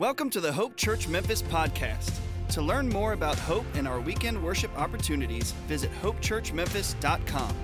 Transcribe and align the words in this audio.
Welcome 0.00 0.30
to 0.30 0.40
the 0.40 0.50
Hope 0.50 0.76
Church 0.76 1.08
Memphis 1.08 1.42
podcast. 1.42 2.10
To 2.52 2.62
learn 2.62 2.88
more 2.88 3.12
about 3.12 3.38
Hope 3.38 3.66
and 3.74 3.86
our 3.86 4.00
weekend 4.00 4.42
worship 4.42 4.70
opportunities, 4.78 5.52
visit 5.68 5.90
hopechurchmemphis.com. 6.00 7.54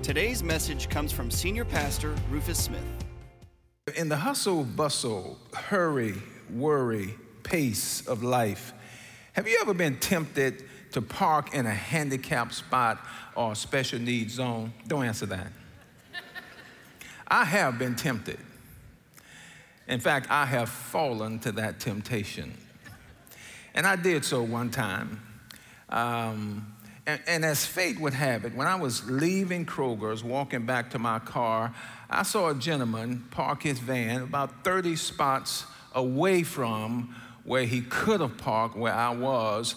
Today's 0.00 0.42
message 0.42 0.88
comes 0.88 1.12
from 1.12 1.30
Senior 1.30 1.66
Pastor 1.66 2.14
Rufus 2.30 2.64
Smith. 2.64 2.80
In 3.94 4.08
the 4.08 4.16
hustle, 4.16 4.64
bustle, 4.64 5.38
hurry, 5.52 6.14
worry, 6.48 7.14
pace 7.42 8.08
of 8.08 8.22
life, 8.22 8.72
have 9.34 9.46
you 9.46 9.58
ever 9.60 9.74
been 9.74 9.98
tempted 9.98 10.64
to 10.92 11.02
park 11.02 11.52
in 11.52 11.66
a 11.66 11.74
handicapped 11.74 12.54
spot 12.54 13.04
or 13.34 13.54
special 13.54 13.98
needs 13.98 14.32
zone? 14.32 14.72
Don't 14.86 15.04
answer 15.04 15.26
that. 15.26 15.48
I 17.28 17.44
have 17.44 17.78
been 17.78 17.96
tempted. 17.96 18.38
In 19.88 20.00
fact, 20.00 20.26
I 20.30 20.46
have 20.46 20.68
fallen 20.68 21.38
to 21.40 21.52
that 21.52 21.78
temptation. 21.78 22.54
And 23.74 23.86
I 23.86 23.96
did 23.96 24.24
so 24.24 24.42
one 24.42 24.70
time. 24.70 25.20
Um, 25.88 26.74
and, 27.06 27.20
and, 27.28 27.44
as 27.44 27.64
fate 27.64 28.00
would 28.00 28.14
have 28.14 28.44
it, 28.44 28.52
when 28.56 28.66
I 28.66 28.74
was 28.74 29.08
leaving 29.08 29.64
Kroger's, 29.64 30.24
walking 30.24 30.66
back 30.66 30.90
to 30.90 30.98
my 30.98 31.20
car, 31.20 31.72
I 32.10 32.24
saw 32.24 32.48
a 32.48 32.54
gentleman 32.54 33.24
park 33.30 33.62
his 33.62 33.78
van 33.78 34.22
about 34.22 34.64
30 34.64 34.96
spots 34.96 35.64
away 35.94 36.42
from 36.42 37.14
where 37.44 37.64
he 37.64 37.82
could 37.82 38.20
have 38.20 38.36
parked 38.38 38.76
where 38.76 38.92
I 38.92 39.10
was. 39.10 39.76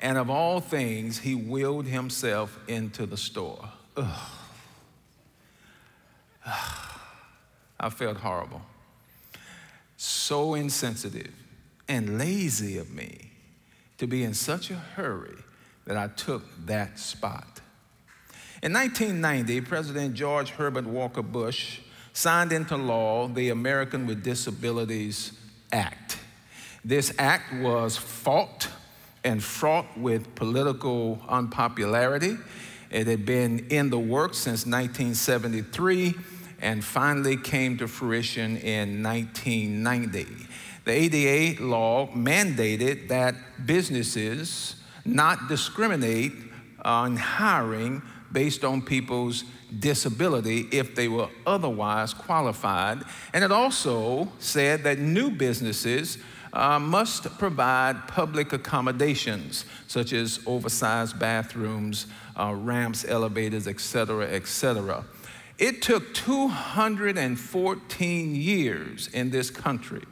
And 0.00 0.16
of 0.16 0.30
all 0.30 0.60
things, 0.60 1.18
he 1.18 1.34
wheeled 1.34 1.86
himself 1.86 2.56
into 2.68 3.06
the 3.06 3.16
store. 3.16 3.68
Ugh. 3.96 4.30
I 7.80 7.90
felt 7.90 8.18
horrible 8.18 8.62
so 9.98 10.54
insensitive 10.54 11.34
and 11.88 12.18
lazy 12.18 12.78
of 12.78 12.90
me 12.92 13.32
to 13.98 14.06
be 14.06 14.22
in 14.22 14.32
such 14.32 14.70
a 14.70 14.76
hurry 14.76 15.36
that 15.86 15.96
I 15.96 16.06
took 16.06 16.44
that 16.66 17.00
spot. 17.00 17.60
In 18.62 18.72
1990, 18.72 19.60
President 19.62 20.14
George 20.14 20.50
Herbert 20.50 20.86
Walker 20.86 21.22
Bush 21.22 21.80
signed 22.12 22.52
into 22.52 22.76
law 22.76 23.26
the 23.26 23.50
American 23.50 24.06
with 24.06 24.22
Disabilities 24.22 25.32
Act. 25.72 26.18
This 26.84 27.12
act 27.18 27.52
was 27.54 27.96
fought 27.96 28.68
and 29.24 29.42
fraught 29.42 29.98
with 29.98 30.32
political 30.36 31.20
unpopularity. 31.28 32.36
It 32.90 33.08
had 33.08 33.26
been 33.26 33.66
in 33.68 33.90
the 33.90 33.98
works 33.98 34.38
since 34.38 34.64
1973 34.64 36.14
and 36.60 36.84
finally 36.84 37.36
came 37.36 37.76
to 37.78 37.88
fruition 37.88 38.56
in 38.58 39.02
1990. 39.02 40.26
The 40.84 40.92
ADA 40.92 41.62
law 41.62 42.08
mandated 42.08 43.08
that 43.08 43.34
businesses 43.66 44.76
not 45.04 45.48
discriminate 45.48 46.32
on 46.82 47.16
hiring 47.16 48.02
based 48.32 48.64
on 48.64 48.82
people's 48.82 49.44
disability 49.78 50.66
if 50.72 50.94
they 50.94 51.08
were 51.08 51.28
otherwise 51.46 52.14
qualified. 52.14 53.02
And 53.32 53.44
it 53.44 53.52
also 53.52 54.30
said 54.38 54.82
that 54.84 54.98
new 54.98 55.30
businesses 55.30 56.18
uh, 56.52 56.78
must 56.78 57.24
provide 57.38 58.08
public 58.08 58.52
accommodations 58.52 59.64
such 59.86 60.12
as 60.12 60.40
oversized 60.46 61.18
bathrooms, 61.18 62.06
uh, 62.38 62.54
ramps, 62.54 63.04
elevators, 63.06 63.66
etc., 63.68 64.26
etc. 64.28 65.04
It 65.58 65.82
took 65.82 66.14
214 66.14 68.34
years 68.36 69.08
in 69.08 69.30
this 69.30 69.50
country 69.50 70.04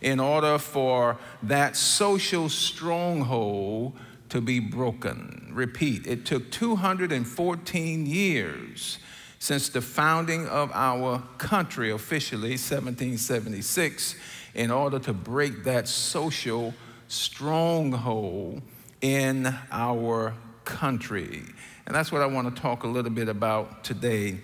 in 0.00 0.20
order 0.20 0.56
for 0.58 1.18
that 1.42 1.76
social 1.76 2.48
stronghold 2.48 3.98
to 4.28 4.40
be 4.40 4.60
broken. 4.60 5.50
Repeat, 5.52 6.06
it 6.06 6.24
took 6.24 6.52
214 6.52 8.06
years 8.06 8.98
since 9.40 9.68
the 9.68 9.80
founding 9.80 10.46
of 10.46 10.70
our 10.72 11.24
country 11.38 11.90
officially, 11.90 12.50
1776, 12.50 14.14
in 14.54 14.70
order 14.70 15.00
to 15.00 15.12
break 15.12 15.64
that 15.64 15.88
social 15.88 16.72
stronghold 17.08 18.62
in 19.00 19.52
our 19.72 20.34
country. 20.64 21.42
And 21.86 21.94
that's 21.94 22.12
what 22.12 22.22
I 22.22 22.26
want 22.26 22.54
to 22.54 22.62
talk 22.62 22.84
a 22.84 22.88
little 22.88 23.10
bit 23.10 23.28
about 23.28 23.82
today 23.82 24.38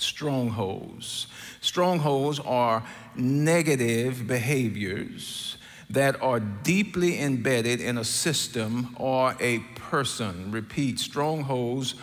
strongholds. 0.00 1.26
Strongholds 1.60 2.40
are 2.40 2.84
negative 3.16 4.26
behaviors 4.26 5.56
that 5.90 6.20
are 6.22 6.40
deeply 6.40 7.18
embedded 7.20 7.80
in 7.80 7.98
a 7.98 8.04
system 8.04 8.94
or 8.98 9.34
a 9.40 9.60
person. 9.74 10.50
Repeat, 10.50 10.98
strongholds 10.98 11.94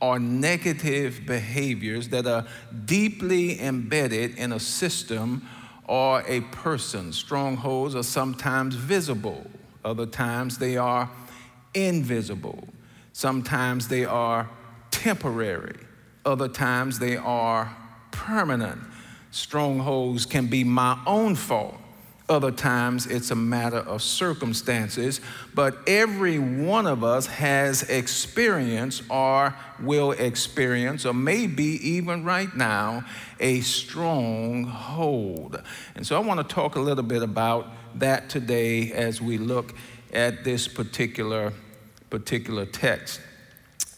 are 0.00 0.18
negative 0.18 1.22
behaviors 1.26 2.08
that 2.08 2.26
are 2.26 2.44
deeply 2.84 3.60
embedded 3.60 4.36
in 4.36 4.52
a 4.52 4.60
system 4.60 5.48
or 5.86 6.22
a 6.26 6.40
person. 6.40 7.12
Strongholds 7.12 7.94
are 7.94 8.02
sometimes 8.02 8.74
visible, 8.74 9.46
other 9.84 10.06
times 10.06 10.58
they 10.58 10.76
are 10.76 11.10
invisible, 11.74 12.68
sometimes 13.12 13.88
they 13.88 14.04
are 14.04 14.50
temporary. 14.90 15.78
Other 16.24 16.48
times 16.48 16.98
they 16.98 17.16
are 17.16 17.76
permanent. 18.10 18.80
Strongholds 19.30 20.26
can 20.26 20.46
be 20.46 20.62
my 20.62 20.98
own 21.06 21.34
fault. 21.34 21.76
Other 22.28 22.52
times 22.52 23.06
it's 23.06 23.30
a 23.30 23.34
matter 23.34 23.78
of 23.78 24.00
circumstances, 24.00 25.20
but 25.54 25.76
every 25.86 26.38
one 26.38 26.86
of 26.86 27.02
us 27.02 27.26
has 27.26 27.82
experienced 27.82 29.02
or 29.10 29.54
will 29.80 30.12
experience, 30.12 31.04
or 31.04 31.12
maybe 31.12 31.64
even 31.86 32.24
right 32.24 32.54
now, 32.56 33.04
a 33.40 33.60
stronghold. 33.60 34.80
And 35.94 36.06
so 36.06 36.16
I 36.16 36.20
want 36.20 36.38
to 36.46 36.54
talk 36.54 36.76
a 36.76 36.80
little 36.80 37.02
bit 37.02 37.22
about 37.22 37.66
that 37.96 38.30
today 38.30 38.92
as 38.92 39.20
we 39.20 39.36
look 39.36 39.74
at 40.12 40.44
this 40.44 40.68
particular, 40.68 41.52
particular 42.08 42.64
text 42.66 43.20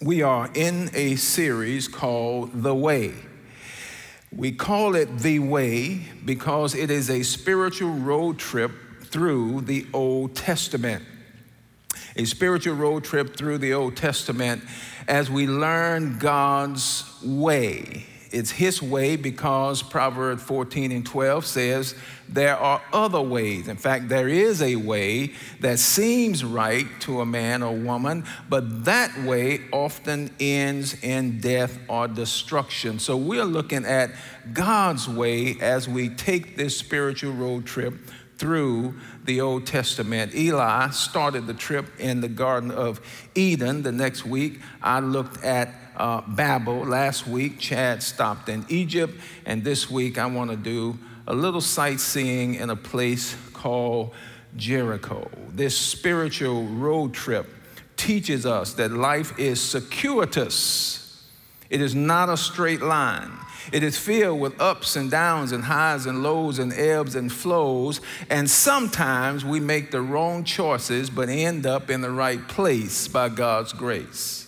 we 0.05 0.21
are 0.21 0.51
in 0.53 0.91
a 0.93 1.17
series 1.17 1.89
called 1.89 2.51
The 2.63 2.75
Way. 2.75 3.15
We 4.31 4.53
call 4.53 4.97
it 4.97 5.21
The 5.21 5.39
Way 5.39 6.03
because 6.27 6.75
it 6.75 6.91
is 6.91 7.09
a 7.09 7.23
spiritual 7.23 7.93
road 7.93 8.39
trip 8.39 8.71
through 9.05 9.63
the 9.63 9.87
Old 9.95 10.37
Testament. 10.37 11.03
A 12.17 12.27
spiritual 12.27 12.75
road 12.75 13.05
trip 13.05 13.35
through 13.35 13.57
the 13.59 13.73
Old 13.73 13.97
Testament 13.97 14.63
as 15.09 15.31
we 15.31 15.47
learn 15.47 16.19
God's 16.19 17.05
way 17.25 18.05
it's 18.35 18.51
his 18.51 18.83
way 18.83 19.15
because 19.17 19.83
Proverbs 19.83 20.43
14 20.43 20.91
and 20.91 21.07
12 21.07 21.47
says 21.47 21.95
there 22.29 22.57
are 22.57 22.83
other 22.93 23.21
ways. 23.21 23.69
In 23.69 23.77
fact, 23.77 24.09
there 24.09 24.29
is 24.29 24.61
a 24.61 24.75
way 24.77 25.33
that 25.61 25.79
seems 25.79 26.45
right 26.45 26.87
to 27.01 27.21
a 27.21 27.27
man 27.27 27.63
or 27.63 27.77
woman, 27.77 28.25
but 28.49 28.85
that 28.87 29.17
way 29.23 29.61
often 29.73 30.31
ends 30.41 31.01
in 31.03 31.39
death 31.41 31.79
or 31.89 32.09
destruction. 32.09 32.99
So 32.99 33.17
we're 33.17 33.45
looking 33.45 33.85
at 33.85 34.11
God's 34.53 35.09
way 35.09 35.57
as 35.61 35.89
we 35.89 36.09
take 36.09 36.57
this 36.57 36.77
spiritual 36.77 37.35
road 37.35 37.67
trip 37.67 37.95
through 38.37 38.99
the 39.25 39.41
Old 39.41 39.67
Testament. 39.67 40.35
Eli 40.35 40.91
started 40.91 41.47
the 41.47 41.55
trip 41.55 41.87
in 42.01 42.21
the 42.21 42.29
Garden 42.29 42.71
of 42.73 43.01
Eden. 43.35 43.83
The 43.83 43.93
next 43.93 44.27
week, 44.27 44.61
I 44.83 44.99
looked 45.01 45.43
at 45.45 45.73
uh, 45.97 46.23
Babel. 46.27 46.85
Last 46.85 47.27
week, 47.27 47.59
Chad 47.59 48.03
stopped 48.03 48.49
in 48.49 48.65
Egypt. 48.69 49.15
And 49.47 49.65
this 49.65 49.91
week, 49.91 50.19
I 50.19 50.27
want 50.27 50.51
to 50.51 50.57
do 50.57 50.99
a 51.27 51.35
little 51.35 51.61
sightseeing 51.61 52.55
in 52.55 52.71
a 52.71 52.77
place 52.77 53.37
called 53.53 54.13
Jericho. 54.57 55.31
This 55.53 55.77
spiritual 55.77 56.65
road 56.65 57.15
trip 57.15 57.47
teaches 57.97 58.45
us 58.45 58.75
that 58.75 58.93
life 58.93 59.39
is 59.39 59.61
circuitous, 59.61 61.23
it 61.71 61.81
is 61.81 61.95
not 61.95 62.29
a 62.29 62.37
straight 62.37 62.83
line. 62.83 63.31
It 63.73 63.83
is 63.83 63.97
filled 63.99 64.41
with 64.41 64.61
ups 64.61 64.95
and 64.95 65.11
downs 65.11 65.51
and 65.51 65.65
highs 65.65 66.05
and 66.05 66.23
lows 66.23 66.59
and 66.59 66.71
ebbs 66.73 67.15
and 67.15 67.33
flows. 67.33 68.03
And 68.29 68.49
sometimes 68.49 69.43
we 69.43 69.59
make 69.59 69.91
the 69.91 70.03
wrong 70.03 70.45
choices 70.45 71.09
but 71.09 71.31
end 71.31 71.65
up 71.65 71.89
in 71.89 72.03
the 72.03 72.11
right 72.11 72.47
place 72.47 73.09
by 73.09 73.31
God's 73.31 73.73
grace. 73.73 74.44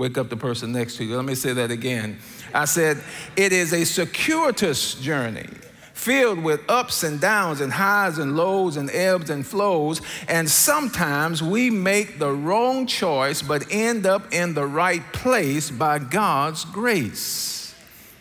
Wake 0.00 0.16
up 0.16 0.30
the 0.30 0.36
person 0.36 0.72
next 0.72 0.96
to 0.96 1.04
you. 1.04 1.14
Let 1.14 1.26
me 1.26 1.34
say 1.34 1.52
that 1.52 1.70
again. 1.70 2.16
I 2.54 2.64
said, 2.64 3.02
it 3.36 3.52
is 3.52 3.74
a 3.74 3.84
circuitous 3.84 4.94
journey 4.94 5.46
filled 5.92 6.42
with 6.42 6.62
ups 6.70 7.02
and 7.02 7.20
downs 7.20 7.60
and 7.60 7.70
highs 7.70 8.16
and 8.16 8.34
lows 8.34 8.78
and 8.78 8.90
ebbs 8.92 9.28
and 9.28 9.46
flows. 9.46 10.00
And 10.26 10.50
sometimes 10.50 11.42
we 11.42 11.68
make 11.68 12.18
the 12.18 12.32
wrong 12.32 12.86
choice 12.86 13.42
but 13.42 13.70
end 13.70 14.06
up 14.06 14.32
in 14.32 14.54
the 14.54 14.64
right 14.64 15.02
place 15.12 15.70
by 15.70 15.98
God's 15.98 16.64
grace. 16.64 17.59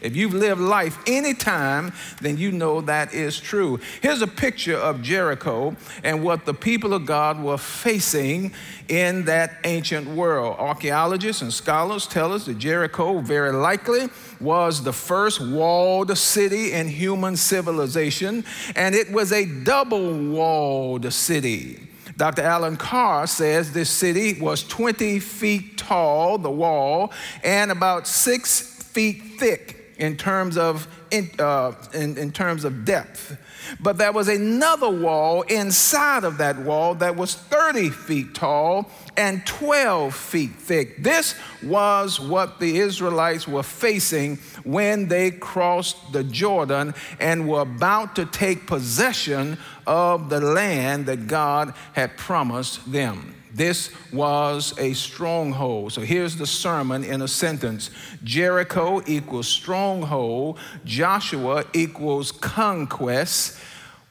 If 0.01 0.16
you've 0.16 0.34
lived 0.34 0.62
life 0.62 0.98
any 1.07 1.34
time, 1.34 1.92
then 2.22 2.38
you 2.38 2.51
know 2.51 2.80
that 2.81 3.13
is 3.13 3.40
true. 3.40 3.80
Here's 4.01 4.22
a 4.22 4.28
picture 4.28 4.78
of 4.78 5.01
Jericho 5.01 5.75
and 6.04 6.24
what 6.24 6.46
the 6.46 6.54
people 6.54 6.94
of 6.94 7.06
God 7.06 7.42
were 7.44 7.57
facing 7.57 8.54
in 8.88 9.25
that 9.25 9.57
ancient 9.66 10.07
world. 10.07 10.56
Archaeologists 10.57 11.42
and 11.42 11.54
scholars 11.54 12.07
tell 12.07 12.31
us 12.31 12.46
that 12.46 12.57
Jericho 12.57 13.19
very 13.19 13.51
likely 13.51 14.07
was 14.40 14.84
the 14.84 14.94
first 14.94 15.42
walled 15.42 16.18
city 16.18 16.72
in 16.72 16.88
human 16.88 17.36
civilization, 17.36 18.45
and 18.75 18.95
it 18.95 19.12
was 19.12 19.34
a 19.34 19.45
double 19.45 20.13
walled 20.13 21.12
city. 21.12 21.88
Dr. 22.16 22.42
Alan 22.42 22.75
Carr 22.78 23.28
says 23.28 23.72
this 23.72 23.90
city 23.90 24.40
was 24.42 24.63
20 24.63 25.19
feet 25.19 25.78
tall, 25.78 26.38
the 26.38 26.52
wall, 26.52 27.12
and 27.44 27.72
about 27.72 28.07
six 28.07 28.81
feet 28.84 29.22
thick 29.38 29.79
in 30.00 30.16
terms 30.16 30.57
of, 30.57 30.88
in, 31.12 31.30
uh, 31.38 31.74
in, 31.94 32.18
in 32.18 32.31
terms 32.31 32.63
of 32.63 32.86
depth. 32.86 33.38
But 33.80 33.98
there 33.98 34.13
was 34.13 34.30
another 34.30 34.90
wall 34.90 35.42
inside 35.44 36.24
of 36.24 36.38
that 36.38 36.57
wall 36.57 36.96
that 36.96 37.16
was 37.16 37.36
30 37.36 37.90
feet 37.90 38.34
tall 38.34 38.90
and 39.18 39.46
12 39.46 40.16
feet 40.16 40.51
thick. 40.56 41.04
This 41.04 41.36
was 41.62 42.19
what 42.19 42.60
the 42.60 42.80
Israelites 42.80 43.48
were 43.48 43.62
facing 43.63 44.38
when 44.63 45.10
they 45.10 45.31
crossed 45.31 46.13
the 46.13 46.24
Jordan 46.24 46.95
and 47.19 47.48
were 47.48 47.62
about 47.62 48.16
to 48.16 48.25
take 48.25 48.66
possession 48.66 49.57
of 49.86 50.30
the 50.30 50.40
land 50.40 51.07
that 51.07 51.28
God 51.28 51.74
had 51.94 52.16
promised 52.16 52.90
them. 52.90 53.36
This 53.51 53.92
was 54.13 54.74
a 54.78 54.94
stronghold. 54.94 55.94
So 55.94 56.01
here's 56.01 56.36
the 56.36 56.46
sermon 56.46 57.04
in 57.04 57.22
a 57.22 57.28
sentence 57.28 57.90
Jericho 58.24 59.01
equals 59.07 59.48
stronghold, 59.48 60.60
Joshua 60.86 61.66
equals 61.74 62.31
conquest. 62.31 63.57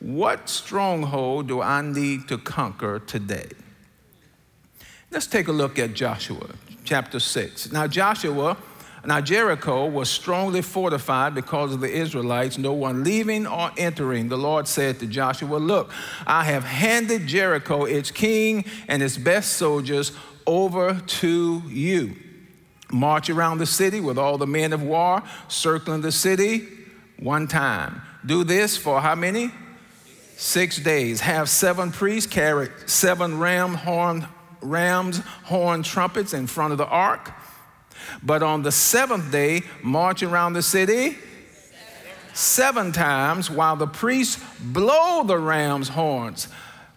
What 0.00 0.49
stronghold 0.49 1.49
do 1.49 1.61
I 1.61 1.82
need 1.82 2.29
to 2.29 2.38
conquer 2.38 3.00
today? 3.00 3.49
Let's 5.11 5.26
take 5.26 5.49
a 5.49 5.52
look 5.52 5.79
at 5.79 5.94
Joshua 5.94 6.50
chapter 6.84 7.19
6. 7.19 7.73
Now, 7.73 7.87
Joshua 7.87 8.56
now, 9.08 9.22
Jericho 9.22 9.87
was 9.87 10.10
strongly 10.10 10.60
fortified 10.60 11.34
because 11.34 11.72
of 11.72 11.81
the 11.81 11.90
Israelites, 11.90 12.58
no 12.58 12.75
one 12.75 13.05
leaving 13.05 13.46
or 13.46 13.70
entering. 13.78 14.28
The 14.28 14.37
Lord 14.37 14.69
said 14.69 15.00
to 15.00 15.06
Joshua, 15.06 15.56
Look, 15.56 15.90
I 16.26 16.44
have 16.44 16.62
handed 16.62 17.26
Jericho, 17.26 17.87
its 17.87 18.10
king, 18.10 18.66
and 18.87 19.02
its 19.02 19.16
best 19.16 19.55
soldiers 19.55 20.12
over 20.46 21.00
to 21.06 21.62
you. 21.69 22.16
March 22.93 23.31
around 23.31 23.56
the 23.56 23.66
city 23.66 23.99
with 23.99 24.19
all 24.19 24.37
the 24.37 24.46
men 24.46 24.75
of 24.75 24.82
war, 24.82 25.22
circling 25.49 26.02
the 26.02 26.12
city 26.12 26.69
one 27.19 27.46
time. 27.46 28.02
Do 28.26 28.44
this 28.44 28.76
for 28.76 29.00
how 29.00 29.14
many? 29.14 29.50
Six 30.37 30.76
days. 30.76 31.22
Have 31.22 31.49
seven 31.49 31.93
priests 31.93 32.31
carry 32.31 32.69
seven 32.84 33.38
ram 33.38 33.72
horn, 33.72 34.28
rams 34.60 35.22
horn 35.44 35.82
trumpets 35.82 36.34
in 36.34 36.46
front 36.46 36.72
of 36.72 36.78
the 36.78 36.87
ark. 36.87 37.32
But 38.22 38.42
on 38.42 38.62
the 38.62 38.72
seventh 38.72 39.30
day, 39.30 39.62
march 39.82 40.22
around 40.22 40.52
the 40.52 40.62
city 40.62 41.18
seven 42.38 42.92
times 42.92 43.50
while 43.50 43.74
the 43.74 43.86
priests 43.86 44.40
blow 44.60 45.24
the 45.24 45.38
ram's 45.38 45.88
horns. 45.88 46.46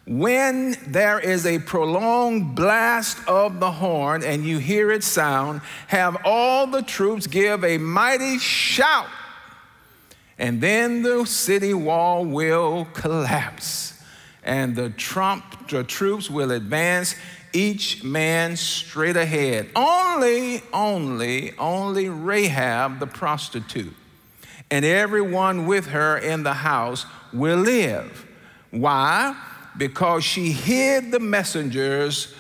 When 0.06 0.76
there 0.88 1.20
is 1.20 1.46
a 1.46 1.60
prolonged 1.60 2.56
blast 2.56 3.18
of 3.28 3.60
the 3.60 3.72
horn 3.72 4.24
and 4.24 4.44
you 4.44 4.58
hear 4.58 4.92
it 4.92 5.04
sound, 5.04 5.62
have 5.88 6.18
all 6.26 6.68
the 6.68 6.82
troops 6.82 7.28
give 7.28 7.64
a 7.64 7.78
mighty 7.78 8.38
shout, 8.38 9.08
and 10.38 10.60
then 10.60 11.02
the 11.02 11.26
city 11.26 11.74
wall 11.74 12.26
will 12.26 12.86
collapse, 12.94 14.00
and 14.44 14.76
the, 14.76 14.90
trump, 14.90 15.70
the 15.70 15.84
troops 15.84 16.30
will 16.30 16.52
advance 16.52 17.16
each 17.54 18.04
man 18.04 18.56
straight 18.56 19.18
ahead. 19.18 19.70
Only, 19.76 20.62
only, 20.74 21.58
only 21.58 22.10
Rahab 22.10 23.00
the 23.00 23.08
prostitute 23.08 23.96
and 24.72 24.86
everyone 24.86 25.68
with 25.68 25.88
her 25.88 26.18
in 26.18 26.44
the 26.44 26.54
house 26.54 27.06
will 27.34 27.60
live. 27.60 28.26
Why? 28.72 29.36
Because 29.78 30.24
she 30.24 30.54
hid 30.54 31.12
the 31.12 31.20
messengers 31.20 32.34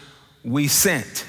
we 0.43 0.67
sent. 0.67 1.25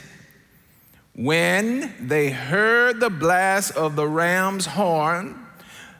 When 1.15 1.93
they 2.01 2.31
heard 2.31 3.01
the 3.01 3.11
blast 3.11 3.77
of 3.77 3.97
the 3.97 4.07
ram's 4.07 4.65
horn, 4.65 5.39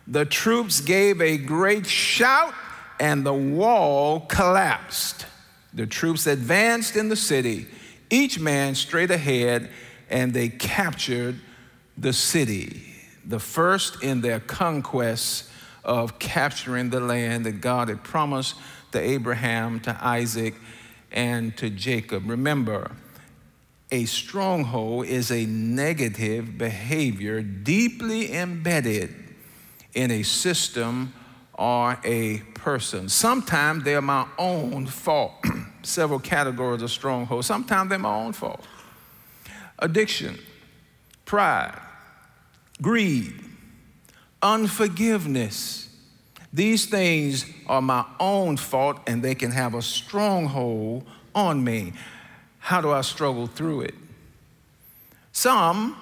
the 0.07 0.25
troops 0.25 0.81
gave 0.81 1.21
a 1.21 1.37
great 1.37 1.87
shout 1.87 2.55
and 2.99 3.27
the 3.27 3.35
wall 3.35 4.21
collapsed. 4.21 5.27
The 5.75 5.87
troops 5.87 6.27
advanced 6.27 6.97
in 6.97 7.09
the 7.09 7.17
city, 7.17 7.67
each 8.11 8.39
man 8.39 8.75
straight 8.75 9.11
ahead, 9.11 9.71
and 10.11 10.35
they 10.35 10.49
captured 10.49 11.41
the 11.97 12.13
city, 12.13 12.83
the 13.25 13.39
first 13.39 14.03
in 14.03 14.21
their 14.21 14.41
conquest 14.41 15.49
of 15.85 16.19
capturing 16.19 16.91
the 16.91 17.01
land 17.01 17.47
that 17.47 17.61
God 17.61 17.89
had 17.89 18.05
promised 18.05 18.55
to 18.93 19.01
Abraham, 19.01 19.81
to 19.81 19.97
Isaac, 20.05 20.55
and 21.11 21.57
to 21.57 21.71
Jacob. 21.71 22.29
Remember, 22.29 22.91
a 23.91 24.05
stronghold 24.05 25.07
is 25.07 25.31
a 25.31 25.45
negative 25.47 26.57
behavior 26.57 27.43
deeply 27.43 28.33
embedded 28.35 29.15
in 29.95 30.11
a 30.11 30.23
system 30.23 31.13
or 31.55 31.99
a 32.05 32.39
person. 32.55 33.09
Sometimes 33.09 33.85
they're 33.85 34.03
my 34.03 34.27
own 34.39 34.87
fault. 34.87 35.33
Several 35.83 36.19
categories 36.19 36.83
of 36.83 36.91
strongholds. 36.91 37.47
Sometimes 37.47 37.91
they're 37.91 37.99
my 37.99 38.15
own 38.15 38.33
fault. 38.33 38.65
Addiction, 39.79 40.39
pride, 41.25 41.79
greed, 42.81 43.35
unforgiveness. 44.41 45.89
These 46.53 46.87
things 46.87 47.47
are 47.67 47.83
my 47.83 48.05
own 48.21 48.57
fault 48.57 48.99
and 49.07 49.23
they 49.23 49.35
can 49.35 49.51
have 49.51 49.75
a 49.75 49.83
stronghold 49.83 51.05
on 51.35 51.65
me. 51.65 51.95
How 52.59 52.81
do 52.81 52.91
I 52.91 53.01
struggle 53.01 53.47
through 53.47 53.83
it? 53.83 53.95
Some 55.33 55.97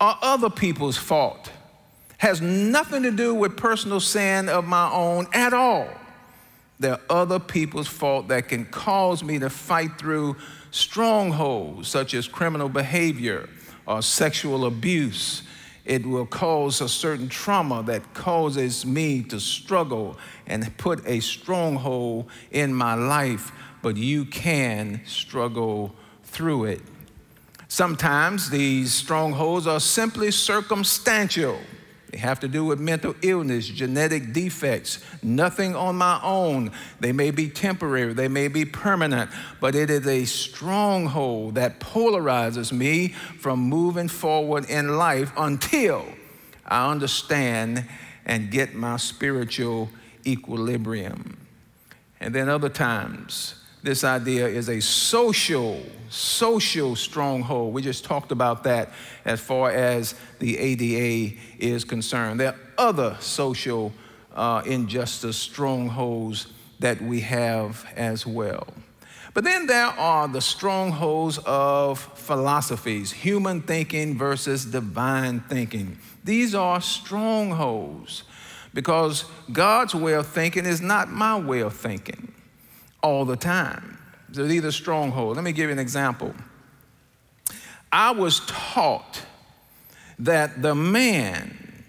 are 0.00 0.18
other 0.20 0.50
people's 0.50 0.96
fault 0.96 1.50
has 2.22 2.40
nothing 2.40 3.02
to 3.02 3.10
do 3.10 3.34
with 3.34 3.56
personal 3.56 3.98
sin 3.98 4.48
of 4.48 4.64
my 4.64 4.88
own 4.92 5.26
at 5.32 5.52
all. 5.52 5.88
There 6.78 6.92
are 6.92 7.00
other 7.10 7.40
people's 7.40 7.88
fault 7.88 8.28
that 8.28 8.48
can 8.48 8.64
cause 8.66 9.24
me 9.24 9.40
to 9.40 9.50
fight 9.50 9.98
through 9.98 10.36
strongholds 10.70 11.88
such 11.88 12.14
as 12.14 12.28
criminal 12.28 12.68
behavior 12.68 13.48
or 13.88 14.02
sexual 14.02 14.66
abuse. 14.66 15.42
It 15.84 16.06
will 16.06 16.26
cause 16.26 16.80
a 16.80 16.88
certain 16.88 17.28
trauma 17.28 17.82
that 17.86 18.14
causes 18.14 18.86
me 18.86 19.24
to 19.24 19.40
struggle 19.40 20.16
and 20.46 20.78
put 20.78 21.04
a 21.04 21.18
stronghold 21.18 22.30
in 22.52 22.72
my 22.72 22.94
life, 22.94 23.50
but 23.82 23.96
you 23.96 24.26
can 24.26 25.00
struggle 25.06 25.92
through 26.22 26.66
it. 26.66 26.82
Sometimes 27.66 28.48
these 28.48 28.94
strongholds 28.94 29.66
are 29.66 29.80
simply 29.80 30.30
circumstantial. 30.30 31.58
They 32.12 32.18
have 32.18 32.40
to 32.40 32.48
do 32.48 32.62
with 32.66 32.78
mental 32.78 33.14
illness, 33.22 33.66
genetic 33.66 34.34
defects, 34.34 34.98
nothing 35.22 35.74
on 35.74 35.96
my 35.96 36.20
own. 36.22 36.70
They 37.00 37.10
may 37.10 37.30
be 37.30 37.48
temporary, 37.48 38.12
they 38.12 38.28
may 38.28 38.48
be 38.48 38.66
permanent, 38.66 39.30
but 39.60 39.74
it 39.74 39.88
is 39.88 40.06
a 40.06 40.26
stronghold 40.26 41.54
that 41.54 41.80
polarizes 41.80 42.70
me 42.70 43.08
from 43.08 43.60
moving 43.60 44.08
forward 44.08 44.68
in 44.68 44.98
life 44.98 45.32
until 45.38 46.04
I 46.66 46.90
understand 46.90 47.86
and 48.26 48.50
get 48.50 48.74
my 48.74 48.98
spiritual 48.98 49.88
equilibrium. 50.26 51.38
And 52.20 52.34
then 52.34 52.50
other 52.50 52.68
times, 52.68 53.54
this 53.82 54.04
idea 54.04 54.46
is 54.46 54.68
a 54.68 54.80
social, 54.80 55.82
social 56.08 56.94
stronghold. 56.94 57.74
We 57.74 57.82
just 57.82 58.04
talked 58.04 58.30
about 58.30 58.64
that 58.64 58.90
as 59.24 59.40
far 59.40 59.70
as 59.70 60.14
the 60.38 60.56
ADA 60.58 61.36
is 61.58 61.84
concerned. 61.84 62.38
There 62.38 62.50
are 62.50 62.56
other 62.78 63.16
social 63.20 63.92
uh, 64.34 64.62
injustice 64.64 65.36
strongholds 65.36 66.46
that 66.78 67.00
we 67.02 67.20
have 67.20 67.84
as 67.96 68.24
well. 68.26 68.66
But 69.34 69.44
then 69.44 69.66
there 69.66 69.86
are 69.86 70.28
the 70.28 70.40
strongholds 70.40 71.38
of 71.38 71.98
philosophies, 71.98 73.10
human 73.10 73.62
thinking 73.62 74.16
versus 74.16 74.64
divine 74.66 75.40
thinking. 75.40 75.98
These 76.22 76.54
are 76.54 76.80
strongholds 76.80 78.24
because 78.74 79.24
God's 79.50 79.94
way 79.94 80.12
of 80.12 80.26
thinking 80.28 80.66
is 80.66 80.80
not 80.80 81.08
my 81.08 81.38
way 81.38 81.60
of 81.60 81.74
thinking 81.74 82.32
all 83.02 83.24
the 83.24 83.36
time. 83.36 83.98
So 84.32 84.46
these 84.46 84.64
are 84.64 84.72
strongholds. 84.72 85.36
Let 85.36 85.44
me 85.44 85.52
give 85.52 85.66
you 85.66 85.72
an 85.72 85.78
example. 85.78 86.34
I 87.90 88.12
was 88.12 88.40
taught 88.46 89.22
that 90.18 90.62
the 90.62 90.74
man 90.74 91.84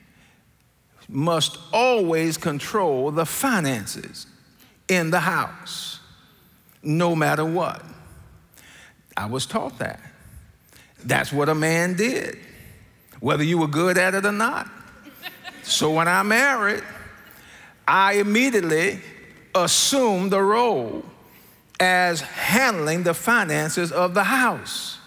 must 1.07 1.57
always 1.71 2.37
control 2.37 3.11
the 3.11 3.25
finances 3.25 4.27
in 4.87 5.11
the 5.11 5.19
house, 5.19 5.99
no 6.81 7.15
matter 7.15 7.45
what. 7.45 7.83
I 9.15 9.27
was 9.27 9.45
taught 9.45 9.79
that. 9.79 9.99
That's 11.05 11.31
what 11.31 11.49
a 11.49 11.55
man 11.55 11.95
did, 11.95 12.37
whether 13.19 13.43
you 13.43 13.57
were 13.57 13.67
good 13.67 13.97
at 13.97 14.15
it 14.15 14.25
or 14.25 14.31
not. 14.31 14.67
so 15.63 15.91
when 15.91 16.07
I 16.07 16.23
married, 16.23 16.83
I 17.87 18.13
immediately 18.13 18.99
assumed 19.55 20.31
the 20.31 20.41
role 20.41 21.03
as 21.79 22.21
handling 22.21 23.03
the 23.03 23.13
finances 23.13 23.91
of 23.91 24.13
the 24.13 24.23
house, 24.23 24.97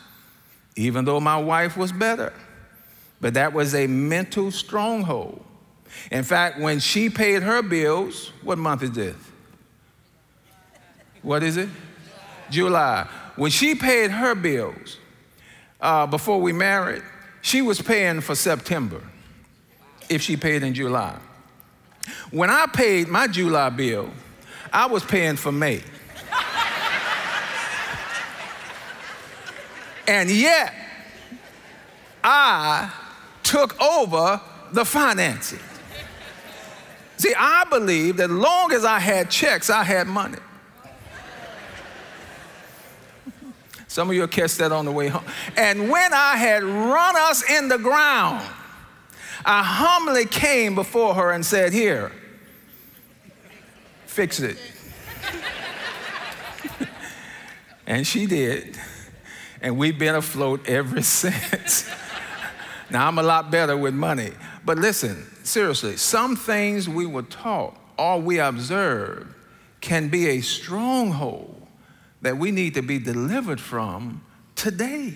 even 0.77 1.05
though 1.05 1.21
my 1.21 1.37
wife 1.37 1.77
was 1.77 1.93
better. 1.93 2.33
But 3.21 3.35
that 3.35 3.53
was 3.53 3.75
a 3.75 3.87
mental 3.87 4.51
stronghold. 4.51 5.43
In 6.11 6.23
fact, 6.23 6.59
when 6.61 6.79
she 6.81 7.09
paid 7.09 7.43
her 7.43 7.63
bills, 7.63 8.33
what 8.43 8.59
month 8.59 8.83
is 8.83 8.93
this? 8.93 9.17
What 11.23 11.43
is 11.43 11.57
it? 11.57 11.69
July. 12.51 13.09
When 13.37 13.51
she 13.51 13.75
paid 13.75 14.11
her 14.11 14.35
bills 14.35 14.99
uh, 15.81 16.07
before 16.07 16.41
we 16.41 16.53
married, 16.53 17.03
she 17.43 17.63
was 17.63 17.81
paying 17.81 18.21
for 18.21 18.35
September 18.35 19.03
if 20.09 20.23
she 20.23 20.37
paid 20.37 20.63
in 20.63 20.75
July. 20.75 21.19
When 22.31 22.51
I 22.51 22.67
paid 22.67 23.09
my 23.09 23.27
July 23.27 23.71
bill, 23.71 24.11
I 24.77 24.85
was 24.85 25.03
paying 25.03 25.37
for 25.37 25.51
May. 25.51 25.81
and 30.07 30.31
yet, 30.31 30.75
I 32.23 32.93
took 33.43 33.81
over 33.81 34.39
the 34.73 34.85
finances. 34.85 35.63
See, 37.17 37.33
I 37.35 37.65
believe 37.71 38.19
that 38.19 38.29
long 38.29 38.71
as 38.73 38.85
I 38.85 38.99
had 38.99 39.31
checks, 39.31 39.71
I 39.71 39.83
had 39.83 40.09
money. 40.09 40.37
Some 43.89 44.11
of 44.11 44.15
you 44.15 44.21
will 44.21 44.29
catch 44.29 44.57
that 44.57 44.73
on 44.73 44.85
the 44.85 44.93
way 44.93 45.09
home. 45.09 45.25
And 45.57 45.89
when 45.89 46.13
I 46.13 46.37
had 46.37 46.63
run 46.63 47.17
us 47.17 47.49
in 47.51 47.69
the 47.69 47.79
ground, 47.79 48.47
I 49.43 49.63
humbly 49.63 50.27
came 50.27 50.75
before 50.75 51.15
her 51.15 51.31
and 51.31 51.47
said, 51.47 51.73
Here, 51.73 52.13
fix 54.17 54.41
it. 54.41 54.57
and 57.87 58.07
she 58.07 58.25
did. 58.25 58.79
And 59.61 59.77
we've 59.77 59.99
been 59.99 60.15
afloat 60.15 60.67
ever 60.67 61.03
since. 61.21 61.87
now, 62.91 63.07
I'm 63.07 63.19
a 63.19 63.23
lot 63.23 63.51
better 63.51 63.77
with 63.77 63.93
money. 63.93 64.33
But 64.65 64.79
listen, 64.79 65.27
seriously, 65.45 65.99
some 65.99 66.35
things 66.35 66.89
we 66.89 67.05
were 67.05 67.25
taught 67.25 67.77
or 67.99 68.19
we 68.19 68.39
observe 68.39 69.35
can 69.83 70.09
be 70.09 70.29
a 70.29 70.41
stronghold 70.41 71.67
that 72.23 72.39
we 72.39 72.51
need 72.51 72.73
to 72.75 72.83
be 72.83 72.99
delivered 72.99 73.61
from 73.61 74.25
today. 74.55 75.13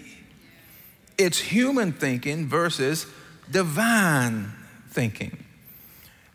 It's 1.17 1.39
human 1.39 1.93
thinking 1.93 2.49
versus 2.49 3.07
divine 3.51 4.53
thinking. 4.91 5.47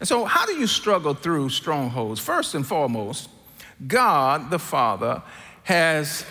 And 0.05 0.07
so, 0.07 0.25
how 0.25 0.45
do 0.45 0.53
you 0.53 0.67
struggle 0.67 1.15
through 1.15 1.49
strongholds? 1.49 2.19
First 2.19 2.53
and 2.53 2.63
foremost, 2.63 3.27
God 3.87 4.51
the 4.51 4.59
Father 4.59 5.23
has 5.63 6.23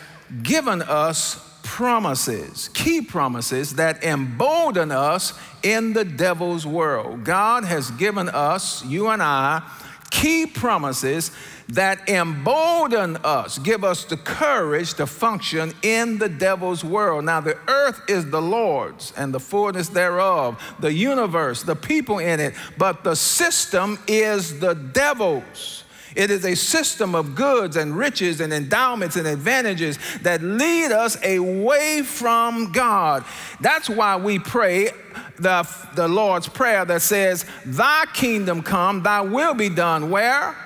given 0.44 0.80
us 0.80 1.58
promises, 1.64 2.68
key 2.68 3.00
promises 3.00 3.74
that 3.74 4.04
embolden 4.04 4.92
us 4.92 5.36
in 5.64 5.92
the 5.92 6.04
devil's 6.04 6.64
world. 6.64 7.24
God 7.24 7.64
has 7.64 7.90
given 7.90 8.28
us, 8.28 8.84
you 8.84 9.08
and 9.08 9.20
I, 9.20 9.68
key 10.12 10.46
promises 10.46 11.32
that 11.68 12.08
embolden 12.08 13.16
us, 13.18 13.58
give 13.58 13.84
us 13.84 14.04
the 14.04 14.16
courage 14.16 14.94
to 14.94 15.06
function 15.06 15.72
in 15.82 16.18
the 16.18 16.28
devil's 16.28 16.84
world. 16.84 17.24
Now, 17.24 17.40
the 17.40 17.58
earth 17.68 18.02
is 18.08 18.30
the 18.30 18.42
Lord's 18.42 19.12
and 19.16 19.32
the 19.32 19.40
fullness 19.40 19.88
thereof, 19.88 20.62
the 20.80 20.92
universe, 20.92 21.62
the 21.62 21.76
people 21.76 22.18
in 22.18 22.40
it, 22.40 22.54
but 22.76 23.04
the 23.04 23.14
system 23.14 23.98
is 24.06 24.60
the 24.60 24.74
devil's. 24.74 25.84
It 26.14 26.30
is 26.30 26.44
a 26.44 26.54
system 26.54 27.14
of 27.14 27.34
goods 27.34 27.76
and 27.76 27.96
riches 27.96 28.40
and 28.40 28.52
endowments 28.52 29.16
and 29.16 29.26
advantages 29.26 29.98
that 30.22 30.42
lead 30.42 30.92
us 30.92 31.16
away 31.24 32.02
from 32.02 32.70
God. 32.72 33.24
That's 33.60 33.88
why 33.88 34.16
we 34.16 34.38
pray 34.38 34.90
the, 35.38 35.68
the 35.96 36.06
Lord's 36.06 36.48
Prayer 36.48 36.84
that 36.84 37.02
says, 37.02 37.46
Thy 37.66 38.04
kingdom 38.14 38.62
come, 38.62 39.02
thy 39.02 39.22
will 39.22 39.54
be 39.54 39.68
done. 39.68 40.10
Where? 40.10 40.56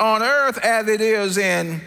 On 0.00 0.22
earth 0.22 0.58
as 0.58 0.88
it 0.88 1.00
is 1.00 1.38
in 1.38 1.80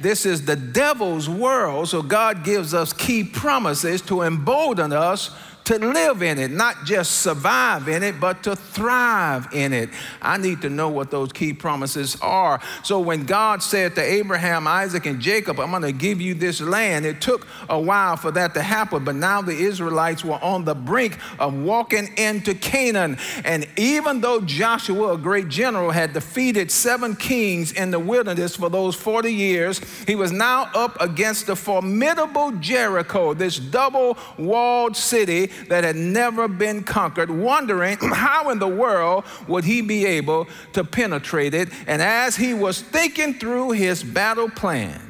this 0.00 0.26
is 0.26 0.44
the 0.44 0.56
devil's 0.56 1.28
world. 1.28 1.88
So 1.88 2.02
god 2.02 2.44
gives 2.44 2.74
us 2.74 2.92
key 2.92 3.24
promises 3.24 4.02
to 4.02 4.22
embolden 4.22 4.92
us 4.92 5.30
to 5.66 5.78
live 5.80 6.22
in 6.22 6.38
it, 6.38 6.52
not 6.52 6.84
just 6.84 7.22
survive 7.22 7.88
in 7.88 8.04
it, 8.04 8.20
but 8.20 8.44
to 8.44 8.54
thrive 8.54 9.48
in 9.52 9.72
it. 9.72 9.90
I 10.22 10.36
need 10.38 10.62
to 10.62 10.70
know 10.70 10.88
what 10.88 11.10
those 11.10 11.32
key 11.32 11.52
promises 11.52 12.16
are. 12.22 12.60
So 12.84 13.00
when 13.00 13.24
God 13.24 13.64
said 13.64 13.96
to 13.96 14.02
Abraham, 14.02 14.68
Isaac, 14.68 15.06
and 15.06 15.20
Jacob, 15.20 15.58
I'm 15.58 15.70
going 15.70 15.82
to 15.82 15.90
give 15.90 16.20
you 16.20 16.34
this 16.34 16.60
land, 16.60 17.04
it 17.04 17.20
took 17.20 17.48
a 17.68 17.80
while 17.80 18.16
for 18.16 18.30
that 18.30 18.54
to 18.54 18.62
happen, 18.62 19.04
but 19.04 19.16
now 19.16 19.42
the 19.42 19.56
Israelites 19.56 20.24
were 20.24 20.42
on 20.42 20.64
the 20.64 20.74
brink 20.74 21.18
of 21.40 21.52
walking 21.54 22.16
into 22.16 22.54
Canaan. 22.54 23.18
And 23.44 23.66
even 23.76 24.20
though 24.20 24.40
Joshua, 24.40 25.14
a 25.14 25.18
great 25.18 25.48
general, 25.48 25.90
had 25.90 26.12
defeated 26.12 26.70
seven 26.70 27.16
kings 27.16 27.72
in 27.72 27.90
the 27.90 27.98
wilderness 27.98 28.54
for 28.54 28.70
those 28.70 28.94
40 28.94 29.32
years, 29.32 29.80
he 30.06 30.14
was 30.14 30.30
now 30.30 30.70
up 30.74 30.96
against 31.00 31.48
the 31.48 31.56
formidable 31.56 32.52
Jericho, 32.52 33.34
this 33.34 33.58
double 33.58 34.16
walled 34.38 34.96
city 34.96 35.50
that 35.68 35.84
had 35.84 35.96
never 35.96 36.48
been 36.48 36.82
conquered, 36.82 37.30
wondering 37.30 37.98
how 38.12 38.50
in 38.50 38.58
the 38.58 38.68
world 38.68 39.24
would 39.48 39.64
he 39.64 39.80
be 39.80 40.06
able 40.06 40.46
to 40.72 40.84
penetrate 40.84 41.54
it. 41.54 41.68
And 41.86 42.00
as 42.00 42.36
he 42.36 42.54
was 42.54 42.80
thinking 42.80 43.34
through 43.34 43.72
his 43.72 44.02
battle 44.02 44.48
plan, 44.48 45.00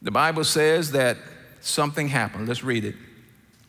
the 0.00 0.10
Bible 0.10 0.44
says 0.44 0.92
that 0.92 1.16
something 1.60 2.08
happened. 2.08 2.48
Let's 2.48 2.62
read 2.62 2.84
it. 2.84 2.94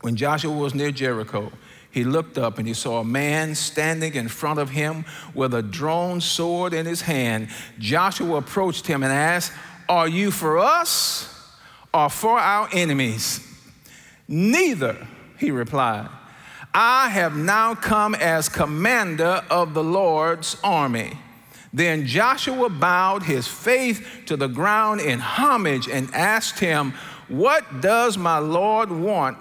When 0.02 0.16
Joshua 0.16 0.52
was 0.52 0.74
near 0.74 0.92
Jericho, 0.92 1.52
he 1.92 2.04
looked 2.04 2.38
up 2.38 2.60
and 2.60 2.68
he 2.68 2.74
saw 2.74 3.00
a 3.00 3.04
man 3.04 3.56
standing 3.56 4.14
in 4.14 4.28
front 4.28 4.60
of 4.60 4.70
him 4.70 5.06
with 5.34 5.54
a 5.54 5.62
drawn 5.62 6.22
sword 6.22 6.74
in 6.74 6.86
his 6.86 7.02
hand. 7.02 7.50
Joshua 7.80 8.38
approached 8.38 8.86
him 8.86 9.04
and 9.04 9.12
asked, 9.12 9.52
Are 9.88 10.08
you 10.08 10.30
for 10.30 10.60
us 10.60 11.36
or 11.94 12.10
for 12.10 12.40
our 12.40 12.70
enemies? 12.72 13.46
Neither, 14.28 15.08
he 15.40 15.52
replied, 15.52 16.10
I 16.74 17.10
have 17.10 17.36
now 17.36 17.74
come 17.74 18.14
as 18.14 18.48
commander 18.50 19.44
of 19.50 19.74
the 19.74 19.84
Lord's 19.84 20.58
army. 20.64 21.18
Then 21.74 22.06
Joshua 22.06 22.70
bowed 22.70 23.24
his 23.24 23.48
face 23.48 24.02
to 24.26 24.36
the 24.36 24.48
ground 24.48 25.02
in 25.02 25.20
homage 25.20 25.88
and 25.88 26.14
asked 26.14 26.60
him, 26.60 26.94
What 27.28 27.82
does 27.82 28.18
my 28.18 28.40
Lord 28.40 28.92
want 28.92 29.38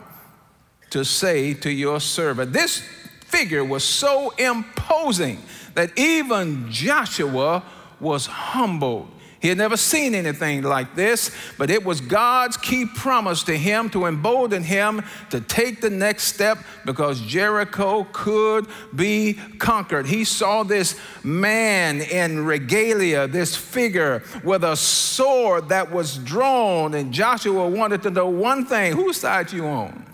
to 0.90 1.04
say 1.04 1.54
to 1.54 1.70
your 1.70 2.00
servant? 2.00 2.52
This 2.52 2.82
figure 3.26 3.64
was 3.64 3.84
so 3.84 4.30
imposing 4.38 5.42
that 5.74 5.98
even 5.98 6.70
Joshua 6.70 7.62
was 8.00 8.26
humbled. 8.26 9.10
He 9.40 9.48
had 9.48 9.58
never 9.58 9.76
seen 9.76 10.16
anything 10.16 10.62
like 10.62 10.96
this, 10.96 11.30
but 11.58 11.70
it 11.70 11.84
was 11.84 12.00
God's 12.00 12.56
key 12.56 12.86
promise 12.86 13.44
to 13.44 13.56
him 13.56 13.88
to 13.90 14.06
embolden 14.06 14.64
him 14.64 15.02
to 15.30 15.40
take 15.40 15.80
the 15.80 15.90
next 15.90 16.24
step 16.24 16.58
because 16.84 17.20
Jericho 17.20 18.06
could 18.12 18.66
be 18.94 19.34
conquered. 19.58 20.06
He 20.06 20.24
saw 20.24 20.64
this 20.64 20.98
man 21.22 22.00
in 22.00 22.44
regalia, 22.44 23.28
this 23.28 23.54
figure 23.54 24.24
with 24.42 24.64
a 24.64 24.76
sword 24.76 25.68
that 25.68 25.92
was 25.92 26.18
drawn, 26.18 26.94
and 26.94 27.12
Joshua 27.12 27.68
wanted 27.68 28.02
to 28.02 28.10
know 28.10 28.28
one 28.28 28.66
thing 28.66 28.92
whose 28.92 29.18
side 29.18 29.52
you 29.52 29.66
on? 29.66 30.04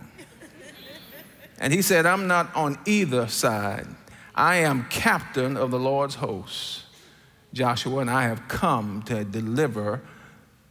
And 1.59 1.73
he 1.73 1.81
said, 1.81 2.04
I'm 2.04 2.26
not 2.26 2.54
on 2.54 2.78
either 2.85 3.26
side. 3.28 3.87
I 4.35 4.57
am 4.57 4.85
captain 4.90 5.57
of 5.57 5.71
the 5.71 5.78
Lord's 5.78 6.16
hosts. 6.16 6.84
Joshua, 7.55 8.01
and 8.01 8.11
I 8.11 8.25
have 8.25 8.49
come 8.49 9.03
to 9.03 9.25
deliver 9.25 10.03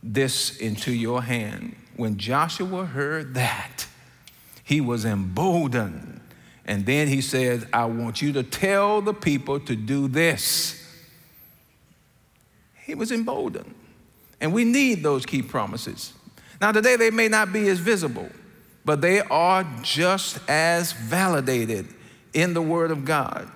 this 0.03 0.57
into 0.57 0.91
your 0.91 1.23
hand. 1.23 1.75
When 1.95 2.17
Joshua 2.17 2.85
heard 2.85 3.33
that, 3.35 3.87
he 4.63 4.81
was 4.81 5.05
emboldened. 5.05 6.19
And 6.65 6.85
then 6.85 7.07
he 7.07 7.21
says, 7.21 7.65
I 7.73 7.85
want 7.85 8.21
you 8.21 8.33
to 8.33 8.43
tell 8.43 9.01
the 9.01 9.13
people 9.13 9.59
to 9.61 9.75
do 9.75 10.07
this. 10.07 10.79
He 12.85 12.95
was 12.95 13.11
emboldened. 13.11 13.73
And 14.41 14.53
we 14.53 14.65
need 14.65 15.03
those 15.03 15.25
key 15.25 15.41
promises. 15.41 16.13
Now, 16.59 16.73
today 16.73 16.97
they 16.97 17.11
may 17.11 17.29
not 17.29 17.53
be 17.53 17.69
as 17.69 17.79
visible, 17.79 18.29
but 18.83 18.99
they 18.99 19.21
are 19.21 19.65
just 19.81 20.39
as 20.49 20.91
validated 20.91 21.87
in 22.33 22.53
the 22.53 22.61
Word 22.61 22.91
of 22.91 23.05
God. 23.05 23.49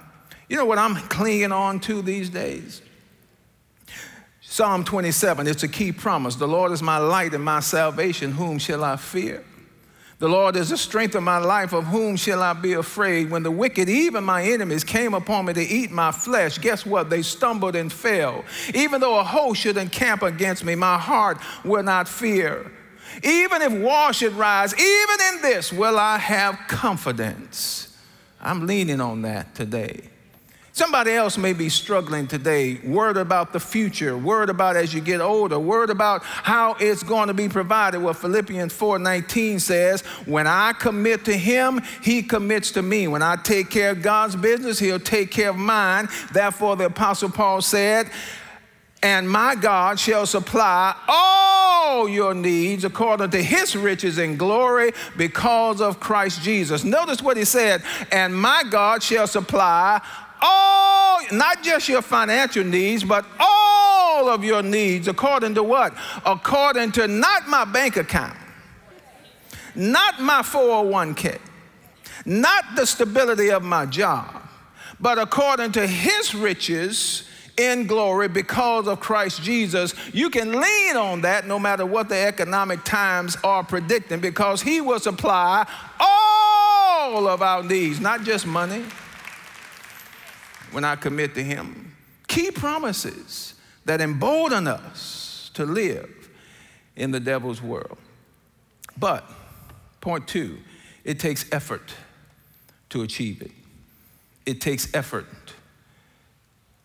You 0.47 0.55
know 0.55 0.65
what 0.65 0.77
I'm 0.77 0.95
clinging 0.95 1.51
on 1.51 1.81
to 1.81 2.01
these 2.01 2.29
days? 2.29 2.81
Psalm 4.49 4.85
27, 4.85 5.45
it's 5.45 5.63
a 5.63 5.67
key 5.67 5.91
promise. 5.91 6.37
The 6.37 6.47
Lord 6.47 6.71
is 6.71 6.81
my 6.81 6.97
light 6.99 7.33
and 7.33 7.43
my 7.43 7.59
salvation. 7.59 8.31
Whom 8.31 8.59
shall 8.59 8.81
I 8.81 8.95
fear? 8.95 9.43
The 10.19 10.29
Lord 10.29 10.55
is 10.55 10.69
the 10.69 10.77
strength 10.77 11.15
of 11.15 11.23
my 11.23 11.37
life. 11.37 11.73
Of 11.73 11.83
whom 11.83 12.15
shall 12.15 12.41
I 12.41 12.53
be 12.53 12.71
afraid? 12.71 13.29
When 13.29 13.43
the 13.43 13.51
wicked, 13.51 13.89
even 13.89 14.23
my 14.23 14.43
enemies, 14.43 14.85
came 14.85 15.13
upon 15.13 15.45
me 15.45 15.53
to 15.53 15.61
eat 15.61 15.91
my 15.91 16.13
flesh, 16.13 16.59
guess 16.59 16.85
what? 16.85 17.09
They 17.09 17.23
stumbled 17.23 17.75
and 17.75 17.91
fell. 17.91 18.45
Even 18.73 19.01
though 19.01 19.19
a 19.19 19.23
host 19.23 19.59
should 19.59 19.75
encamp 19.75 20.23
against 20.23 20.63
me, 20.63 20.75
my 20.75 20.97
heart 20.97 21.39
will 21.65 21.83
not 21.83 22.07
fear. 22.07 22.71
Even 23.23 23.61
if 23.61 23.73
war 23.73 24.13
should 24.13 24.33
rise, 24.33 24.73
even 24.73 25.35
in 25.35 25.41
this 25.41 25.73
will 25.73 25.99
I 25.99 26.17
have 26.17 26.57
confidence. 26.69 27.97
I'm 28.39 28.65
leaning 28.65 29.01
on 29.01 29.23
that 29.23 29.55
today. 29.55 30.09
Somebody 30.77 31.13
else 31.13 31.39
may 31.39 31.53
be 31.53 31.69
struggling 31.69 32.27
today, 32.27 32.79
worried 32.83 33.17
about 33.17 33.51
the 33.51 33.59
future, 33.59 34.15
worried 34.15 34.51
about 34.51 34.75
as 34.75 34.93
you 34.93 35.01
get 35.01 35.21
older, 35.21 35.57
worried 35.57 35.89
about 35.89 36.21
how 36.23 36.75
it's 36.79 37.01
going 37.01 37.29
to 37.29 37.33
be 37.33 37.49
provided. 37.49 37.99
What 37.99 38.17
Philippians 38.17 38.71
4:19 38.71 39.59
says, 39.59 40.01
"When 40.27 40.45
I 40.45 40.73
commit 40.73 41.25
to 41.25 41.35
him, 41.35 41.81
he 42.03 42.21
commits 42.21 42.69
to 42.73 42.83
me. 42.83 43.07
When 43.07 43.23
I 43.23 43.37
take 43.37 43.71
care 43.71 43.89
of 43.89 44.03
God's 44.03 44.35
business, 44.35 44.77
he'll 44.77 44.99
take 44.99 45.31
care 45.31 45.49
of 45.49 45.55
mine." 45.55 46.09
Therefore 46.31 46.75
the 46.75 46.85
apostle 46.85 47.31
Paul 47.31 47.63
said, 47.63 48.11
"And 49.01 49.27
my 49.27 49.55
God 49.55 49.99
shall 49.99 50.27
supply 50.27 50.93
all 51.07 52.07
your 52.07 52.35
needs 52.35 52.85
according 52.85 53.31
to 53.31 53.41
his 53.41 53.75
riches 53.75 54.19
and 54.19 54.37
glory 54.37 54.93
because 55.17 55.81
of 55.81 55.99
Christ 55.99 56.43
Jesus." 56.43 56.83
Notice 56.83 57.23
what 57.23 57.35
he 57.35 57.45
said, 57.45 57.81
"And 58.11 58.39
my 58.39 58.61
God 58.61 59.01
shall 59.01 59.25
supply 59.25 60.01
all, 60.41 61.21
not 61.31 61.63
just 61.63 61.89
your 61.89 62.01
financial 62.01 62.63
needs, 62.63 63.03
but 63.03 63.25
all 63.39 64.29
of 64.29 64.43
your 64.43 64.63
needs 64.63 65.07
according 65.07 65.55
to 65.55 65.63
what? 65.63 65.93
According 66.25 66.91
to 66.93 67.07
not 67.07 67.47
my 67.47 67.65
bank 67.65 67.97
account, 67.97 68.37
not 69.75 70.21
my 70.21 70.41
401k, 70.41 71.39
not 72.25 72.63
the 72.75 72.85
stability 72.85 73.51
of 73.51 73.63
my 73.63 73.85
job, 73.85 74.41
but 74.99 75.19
according 75.19 75.71
to 75.73 75.85
his 75.85 76.33
riches 76.33 77.23
in 77.57 77.87
glory 77.87 78.27
because 78.27 78.87
of 78.87 78.99
Christ 78.99 79.41
Jesus. 79.41 79.93
You 80.13 80.29
can 80.29 80.51
lean 80.51 80.95
on 80.95 81.21
that 81.21 81.47
no 81.47 81.57
matter 81.57 81.85
what 81.85 82.07
the 82.07 82.17
economic 82.17 82.83
times 82.83 83.35
are 83.43 83.63
predicting 83.63 84.19
because 84.19 84.61
he 84.61 84.79
will 84.79 84.99
supply 84.99 85.67
all 85.99 87.27
of 87.27 87.41
our 87.41 87.63
needs, 87.63 87.99
not 87.99 88.23
just 88.23 88.45
money 88.45 88.83
when 90.77 90.85
I 90.85 90.95
commit 90.95 91.33
to 91.33 91.43
Him. 91.43 91.95
Key 92.27 92.51
promises 92.51 93.55
that 93.85 93.99
embolden 93.99 94.67
us 94.67 95.49
to 95.55 95.65
live 95.65 96.29
in 96.95 97.09
the 97.09 97.19
devil's 97.19 97.63
world. 97.63 97.97
But, 98.95 99.27
point 100.01 100.27
two, 100.27 100.59
it 101.03 101.19
takes 101.19 101.51
effort 101.51 101.95
to 102.89 103.01
achieve 103.01 103.41
it. 103.41 103.49
It 104.45 104.61
takes 104.61 104.93
effort 104.93 105.25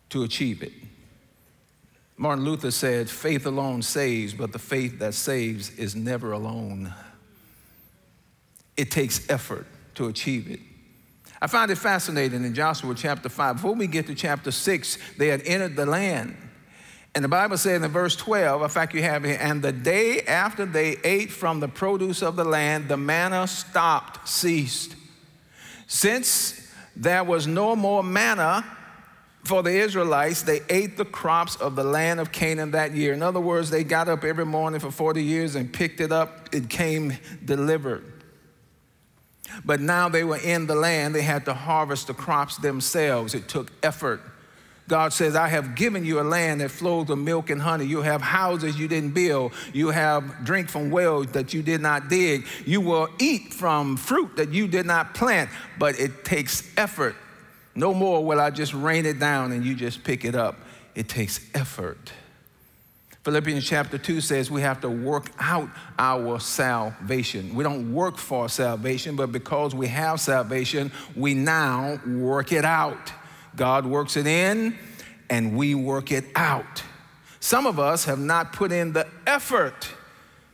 to 0.09 0.23
achieve 0.23 0.63
it. 0.63 0.73
Martin 2.17 2.47
Luther 2.47 2.71
said, 2.71 3.11
faith 3.11 3.45
alone 3.45 3.83
saves, 3.83 4.33
but 4.33 4.53
the 4.53 4.59
faith 4.59 5.01
that 5.01 5.13
saves 5.13 5.69
is 5.79 5.95
never 5.95 6.33
alone. 6.33 6.95
It 8.75 8.91
takes 8.91 9.29
effort 9.29 9.67
to 9.97 10.09
achieve 10.09 10.51
it. 10.51 10.61
I 11.43 11.49
find 11.49 11.73
it 11.73 11.77
fascinating 11.77 12.45
in 12.45 12.55
Joshua 12.55 12.95
chapter 12.95 13.29
5. 13.29 13.57
Before 13.57 13.75
we 13.75 13.89
get 13.89 14.07
to 14.07 14.15
chapter 14.15 14.53
6, 14.53 14.99
they 15.19 15.27
had 15.27 15.43
entered 15.45 15.75
the 15.75 15.85
land. 15.85 16.37
And 17.17 17.25
the 17.25 17.29
Bible 17.29 17.59
says 17.59 17.83
in 17.83 17.91
verse 17.91 18.15
12, 18.15 18.63
in 18.63 18.69
fact, 18.69 18.95
you 18.95 19.03
have 19.03 19.25
here, 19.25 19.37
and 19.41 19.61
the 19.61 19.73
day 19.73 20.21
after 20.21 20.65
they 20.65 20.99
ate 21.03 21.33
from 21.33 21.59
the 21.59 21.67
produce 21.67 22.23
of 22.23 22.37
the 22.37 22.45
land, 22.45 22.87
the 22.87 22.97
manna 22.97 23.49
stopped, 23.49 24.29
ceased. 24.29 24.95
Since 25.89 26.73
there 26.95 27.25
was 27.25 27.49
no 27.49 27.75
more 27.75 28.05
manna 28.05 28.65
for 29.43 29.65
the 29.65 29.73
Israelites, 29.73 30.43
they 30.43 30.61
ate 30.71 30.97
the 30.97 31.05
crops 31.05 31.57
of 31.57 31.75
the 31.75 31.83
land 31.83 32.21
of 32.21 32.31
Canaan 32.31 32.71
that 32.71 32.93
year. 32.93 33.13
In 33.13 33.21
other 33.21 33.41
words, 33.41 33.69
they 33.69 33.83
got 33.83 34.09
up 34.09 34.23
every 34.23 34.47
morning 34.47 34.79
for 34.79 34.93
40 34.93 35.21
years 35.21 35.57
and 35.57 35.73
picked 35.73 36.01
it 36.01 36.13
up. 36.13 36.55
It 36.55 36.71
came 36.71 37.19
delivered. 37.45 38.12
But 39.65 39.81
now 39.81 40.09
they 40.09 40.25
were 40.25 40.39
in 40.39 40.67
the 40.67 40.75
land, 40.75 41.15
they 41.15 41.23
had 41.23 41.45
to 41.47 41.55
harvest 41.55 42.07
the 42.07 42.15
crops 42.15 42.57
themselves. 42.57 43.35
It 43.35 43.49
took 43.49 43.71
effort. 43.83 44.21
God 44.89 45.13
says, 45.13 45.37
I 45.37 45.49
have 45.49 45.75
given 45.75 46.05
you 46.05 46.21
a 46.21 46.23
land 46.23 46.61
that 46.61 46.71
flows 46.71 47.09
with 47.09 47.19
milk 47.19 47.51
and 47.51 47.63
honey. 47.63 47.87
You 47.87 48.03
have 48.03 48.21
houses 48.21 48.79
you 48.79 48.89
didn't 48.89 49.15
build. 49.15 49.53
You 49.73 49.89
have 49.89 50.45
drink 50.45 50.69
from 50.69 50.91
wells 50.91 51.29
that 51.29 51.55
you 51.55 51.63
did 51.63 51.81
not 51.81 52.09
dig. 52.09 52.47
You 52.67 52.81
will 52.81 53.09
eat 53.19 53.55
from 53.55 53.97
fruit 53.97 54.37
that 54.37 54.51
you 54.51 54.67
did 54.67 54.85
not 54.85 55.15
plant, 55.15 55.51
but 55.79 55.99
it 55.99 56.25
takes 56.25 56.69
effort. 56.77 57.15
No 57.75 57.95
more 57.95 58.25
will 58.25 58.41
I 58.41 58.51
just 58.51 58.75
rain 58.75 59.07
it 59.07 59.19
down 59.19 59.53
and 59.53 59.65
you 59.65 59.75
just 59.75 60.05
pick 60.05 60.25
it 60.25 60.35
up. 60.35 60.57
It 60.95 61.09
takes 61.09 61.41
effort. 61.55 62.13
Philippians 63.25 63.65
chapter 63.65 63.99
2 63.99 64.21
says 64.21 64.51
we 64.51 64.63
have 64.63 64.81
to 64.81 64.91
work 64.91 65.31
out 65.39 65.69
our 65.97 66.41
salvation. 66.41 67.55
We 67.55 67.63
don't 67.63 67.95
work 67.95 68.19
for 68.19 68.49
salvation, 68.49 69.15
but 69.15 69.31
because 69.31 69.77
we 69.77 69.87
have 69.87 70.21
salvation, 70.21 70.91
we 71.15 71.35
now 71.35 72.01
work 72.05 72.51
it 72.51 72.65
out. 72.65 73.13
God 73.55 73.87
works 73.87 74.17
it 74.17 74.27
in, 74.27 74.77
and 75.31 75.57
we 75.57 75.77
work 75.77 76.11
it 76.11 76.25
out. 76.35 76.83
Some 77.39 77.65
of 77.65 77.79
us 77.79 78.07
have 78.07 78.19
not 78.19 78.53
put 78.53 78.73
in 78.73 78.93
the 78.93 79.07
effort 79.25 79.89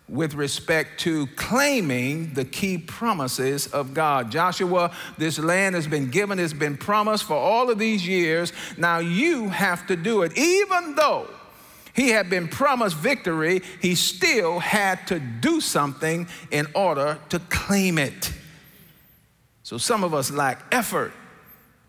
with 0.07 0.35
respect 0.35 1.01
to 1.01 1.27
claiming 1.37 2.35
the 2.35 2.45
key 2.45 2.77
promises 2.77 3.67
of 3.69 3.95
God. 3.95 4.31
Joshua, 4.31 4.95
this 5.17 5.39
land 5.39 5.75
has 5.75 5.87
been 5.87 6.11
given, 6.11 6.39
it's 6.39 6.53
been 6.53 6.77
promised 6.77 7.25
for 7.25 7.37
all 7.37 7.71
of 7.71 7.79
these 7.79 8.07
years. 8.07 8.53
Now 8.77 8.99
you 8.99 9.49
have 9.49 9.87
to 9.87 9.97
do 9.97 10.23
it, 10.23 10.37
even 10.37 10.95
though 10.95 11.29
he 11.99 12.11
had 12.11 12.31
been 12.31 12.47
promised 12.47 12.97
victory, 12.97 13.61
he 13.83 13.97
still 13.97 14.61
had 14.61 15.05
to 15.09 15.19
do 15.19 15.61
something 15.61 16.29
in 16.53 16.69
order 16.73 17.19
to 17.29 17.41
claim 17.51 17.99
it. 17.99 18.33
So 19.65 19.79
some 19.79 20.05
of 20.05 20.15
us 20.15 20.31
lack 20.31 20.63
effort, 20.71 21.13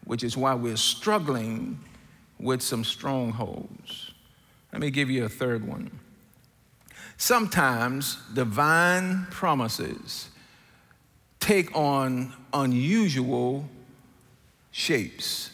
which 0.05 0.23
is 0.23 0.35
why 0.35 0.55
we're 0.55 0.77
struggling 0.77 1.79
with 2.39 2.63
some 2.63 2.83
strongholds. 2.83 4.09
Let 4.73 4.81
me 4.81 4.89
give 4.89 5.11
you 5.11 5.25
a 5.25 5.29
third 5.29 5.67
one. 5.67 5.91
Sometimes 7.17 8.17
divine 8.33 9.27
promises 9.29 10.29
take 11.39 11.75
on 11.75 12.33
unusual 12.51 13.69
shapes. 14.71 15.51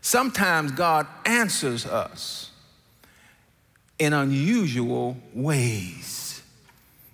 Sometimes 0.00 0.72
God 0.72 1.06
answers 1.26 1.84
us 1.84 2.51
in 4.02 4.12
unusual 4.12 5.16
ways. 5.32 6.42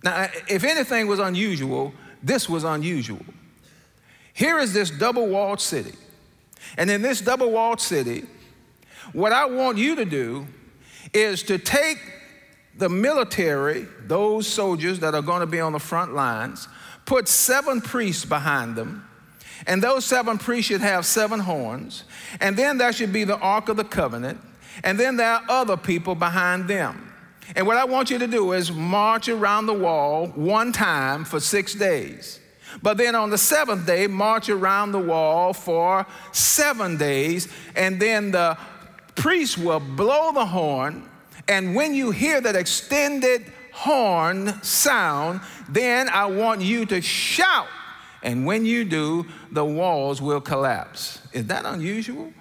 Now, 0.02 0.30
if 0.48 0.64
anything 0.64 1.06
was 1.06 1.18
unusual, 1.18 1.92
this 2.22 2.48
was 2.48 2.64
unusual. 2.64 3.24
Here 4.32 4.58
is 4.58 4.72
this 4.72 4.90
double 4.90 5.26
walled 5.26 5.60
city. 5.60 5.92
And 6.78 6.90
in 6.90 7.02
this 7.02 7.20
double 7.20 7.50
walled 7.50 7.82
city, 7.82 8.24
what 9.12 9.34
I 9.34 9.44
want 9.44 9.76
you 9.76 9.96
to 9.96 10.06
do 10.06 10.46
is 11.12 11.42
to 11.42 11.58
take 11.58 11.98
the 12.78 12.88
military, 12.88 13.86
those 14.06 14.46
soldiers 14.46 15.00
that 15.00 15.14
are 15.14 15.20
going 15.20 15.40
to 15.40 15.46
be 15.46 15.60
on 15.60 15.72
the 15.72 15.78
front 15.78 16.14
lines, 16.14 16.68
put 17.04 17.28
seven 17.28 17.82
priests 17.82 18.24
behind 18.24 18.76
them, 18.76 19.06
and 19.66 19.82
those 19.82 20.06
seven 20.06 20.38
priests 20.38 20.68
should 20.68 20.80
have 20.80 21.04
seven 21.04 21.40
horns, 21.40 22.04
and 22.40 22.56
then 22.56 22.78
there 22.78 22.94
should 22.94 23.12
be 23.12 23.24
the 23.24 23.36
Ark 23.36 23.68
of 23.68 23.76
the 23.76 23.84
Covenant, 23.84 24.40
and 24.84 24.98
then 24.98 25.16
there 25.16 25.30
are 25.30 25.42
other 25.48 25.76
people 25.76 26.14
behind 26.14 26.68
them. 26.68 27.12
And 27.56 27.66
what 27.66 27.76
I 27.76 27.84
want 27.84 28.10
you 28.10 28.18
to 28.18 28.26
do 28.26 28.52
is 28.52 28.70
march 28.70 29.28
around 29.28 29.66
the 29.66 29.74
wall 29.74 30.28
one 30.28 30.72
time 30.72 31.24
for 31.24 31.40
six 31.40 31.74
days. 31.74 32.40
But 32.82 32.98
then 32.98 33.14
on 33.14 33.30
the 33.30 33.38
seventh 33.38 33.86
day, 33.86 34.06
march 34.06 34.48
around 34.48 34.92
the 34.92 34.98
wall 34.98 35.52
for 35.52 36.06
seven 36.32 36.96
days. 36.96 37.48
And 37.74 38.00
then 38.00 38.30
the 38.30 38.58
priest 39.14 39.58
will 39.58 39.80
blow 39.80 40.32
the 40.32 40.44
horn. 40.44 41.08
And 41.48 41.74
when 41.74 41.94
you 41.94 42.10
hear 42.10 42.40
that 42.40 42.54
extended 42.54 43.50
horn 43.72 44.62
sound, 44.62 45.40
then 45.68 46.08
I 46.08 46.26
want 46.26 46.60
you 46.60 46.84
to 46.86 47.00
shout. 47.00 47.68
And 48.22 48.44
when 48.44 48.66
you 48.66 48.84
do, 48.84 49.26
the 49.52 49.64
walls 49.64 50.20
will 50.20 50.40
collapse. 50.40 51.20
Is 51.32 51.46
that 51.46 51.64
unusual? 51.64 52.32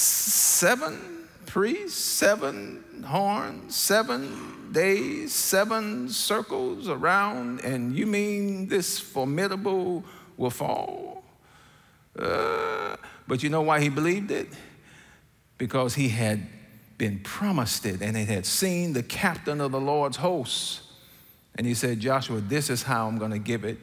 Seven 0.00 1.28
priests, 1.46 1.98
seven 1.98 3.04
horns, 3.06 3.74
seven 3.76 4.72
days, 4.72 5.34
seven 5.34 6.08
circles 6.08 6.88
around, 6.88 7.60
and 7.64 7.94
you 7.96 8.06
mean 8.06 8.68
this 8.68 8.98
formidable 8.98 10.04
will 10.36 10.50
fall? 10.50 11.24
Uh, 12.18 12.96
But 13.30 13.44
you 13.44 13.48
know 13.48 13.62
why 13.62 13.80
he 13.80 13.88
believed 13.88 14.32
it? 14.32 14.48
Because 15.56 15.94
he 15.94 16.08
had 16.08 16.48
been 16.98 17.20
promised 17.20 17.86
it 17.86 18.02
and 18.02 18.16
he 18.16 18.24
had 18.24 18.44
seen 18.44 18.92
the 18.92 19.04
captain 19.04 19.60
of 19.60 19.70
the 19.70 19.80
Lord's 19.80 20.16
hosts. 20.16 20.82
And 21.54 21.64
he 21.64 21.74
said, 21.74 22.00
Joshua, 22.00 22.40
this 22.40 22.68
is 22.70 22.82
how 22.82 23.06
I'm 23.06 23.18
going 23.18 23.30
to 23.30 23.38
give 23.38 23.64
it, 23.64 23.78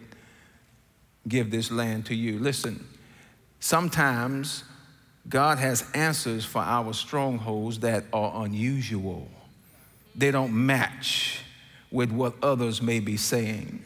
give 1.30 1.49
this 1.49 1.71
land 1.71 2.06
to 2.08 2.13
you. 2.13 2.39
Listen, 2.39 2.86
sometimes 3.62 4.65
God 5.30 5.58
has 5.58 5.90
answers 5.94 6.46
for 6.46 6.60
our 6.60 6.94
strongholds 6.94 7.80
that 7.80 8.06
are 8.13 8.46
unusual. 8.46 9.28
They 10.16 10.32
don't 10.32 10.54
match 10.54 11.42
with 11.92 12.12
what 12.12 12.34
others 12.42 12.82
may 12.82 13.00
be 13.00 13.18
saying. 13.18 13.84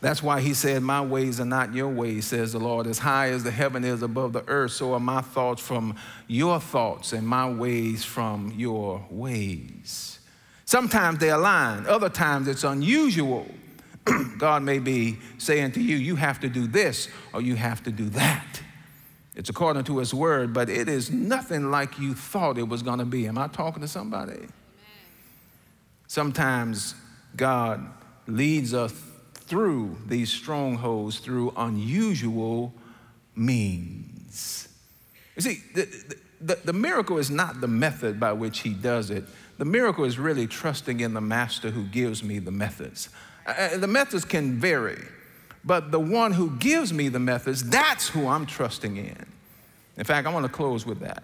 That's 0.00 0.20
why 0.20 0.40
he 0.40 0.52
said, 0.52 0.82
My 0.82 1.00
ways 1.00 1.40
are 1.40 1.44
not 1.44 1.72
your 1.74 1.88
ways, 1.88 2.26
says 2.26 2.52
the 2.52 2.58
Lord. 2.58 2.88
As 2.88 2.98
high 2.98 3.30
as 3.30 3.44
the 3.44 3.52
heaven 3.52 3.84
is 3.84 4.02
above 4.02 4.32
the 4.32 4.42
earth, 4.48 4.72
so 4.72 4.94
are 4.94 5.00
my 5.00 5.20
thoughts 5.20 5.62
from 5.62 5.94
your 6.26 6.58
thoughts, 6.58 7.12
and 7.12 7.26
my 7.26 7.48
ways 7.48 8.04
from 8.04 8.52
your 8.56 9.06
ways. 9.10 10.18
Sometimes 10.64 11.20
they 11.20 11.30
align, 11.30 11.86
other 11.86 12.08
times 12.08 12.48
it's 12.48 12.64
unusual. 12.64 13.46
God 14.38 14.64
may 14.64 14.80
be 14.80 15.18
saying 15.38 15.72
to 15.72 15.80
you, 15.80 15.96
You 15.96 16.16
have 16.16 16.40
to 16.40 16.48
do 16.48 16.66
this 16.66 17.08
or 17.32 17.40
you 17.40 17.54
have 17.54 17.84
to 17.84 17.92
do 17.92 18.08
that. 18.10 18.60
It's 19.34 19.48
according 19.48 19.84
to 19.84 19.98
His 19.98 20.12
word, 20.12 20.52
but 20.52 20.68
it 20.68 20.88
is 20.88 21.10
nothing 21.10 21.70
like 21.70 21.98
you 21.98 22.14
thought 22.14 22.58
it 22.58 22.68
was 22.68 22.82
going 22.82 22.98
to 22.98 23.04
be. 23.04 23.26
Am 23.26 23.38
I 23.38 23.48
talking 23.48 23.80
to 23.80 23.88
somebody? 23.88 24.32
Amen. 24.32 24.48
Sometimes 26.06 26.94
God 27.36 27.86
leads 28.26 28.74
us 28.74 28.92
through 29.34 29.96
these 30.06 30.30
strongholds 30.30 31.18
through 31.18 31.52
unusual 31.56 32.72
means. 33.34 34.68
You 35.36 35.42
see, 35.42 35.62
the, 35.74 36.14
the, 36.40 36.58
the, 36.64 36.72
miracle 36.72 37.18
is 37.18 37.30
not 37.30 37.60
the 37.60 37.68
method 37.68 38.20
by 38.20 38.32
which 38.32 38.60
he 38.60 38.70
does 38.70 39.10
it. 39.10 39.24
The 39.58 39.64
miracle 39.64 40.04
is 40.04 40.18
really 40.18 40.46
trusting 40.46 41.00
in 41.00 41.14
the 41.14 41.20
master 41.20 41.70
who 41.70 41.84
gives 41.84 42.22
me 42.22 42.38
the 42.38 42.50
methods. 42.50 43.08
Uh, 43.46 43.50
uh, 43.50 43.76
the 43.78 43.86
methods 43.86 44.24
can 44.24 44.58
vary, 44.58 45.02
but 45.64 45.90
the 45.90 46.00
one 46.00 46.32
who 46.32 46.50
gives 46.56 46.92
me 46.92 47.08
the 47.08 47.20
methods, 47.20 47.62
that's 47.62 48.08
who 48.08 48.26
I'm 48.26 48.46
trusting 48.46 48.96
in. 48.96 49.26
In 49.96 50.04
fact, 50.04 50.26
I 50.26 50.32
want 50.32 50.44
to 50.46 50.52
close 50.52 50.84
with 50.84 51.00
that. 51.00 51.22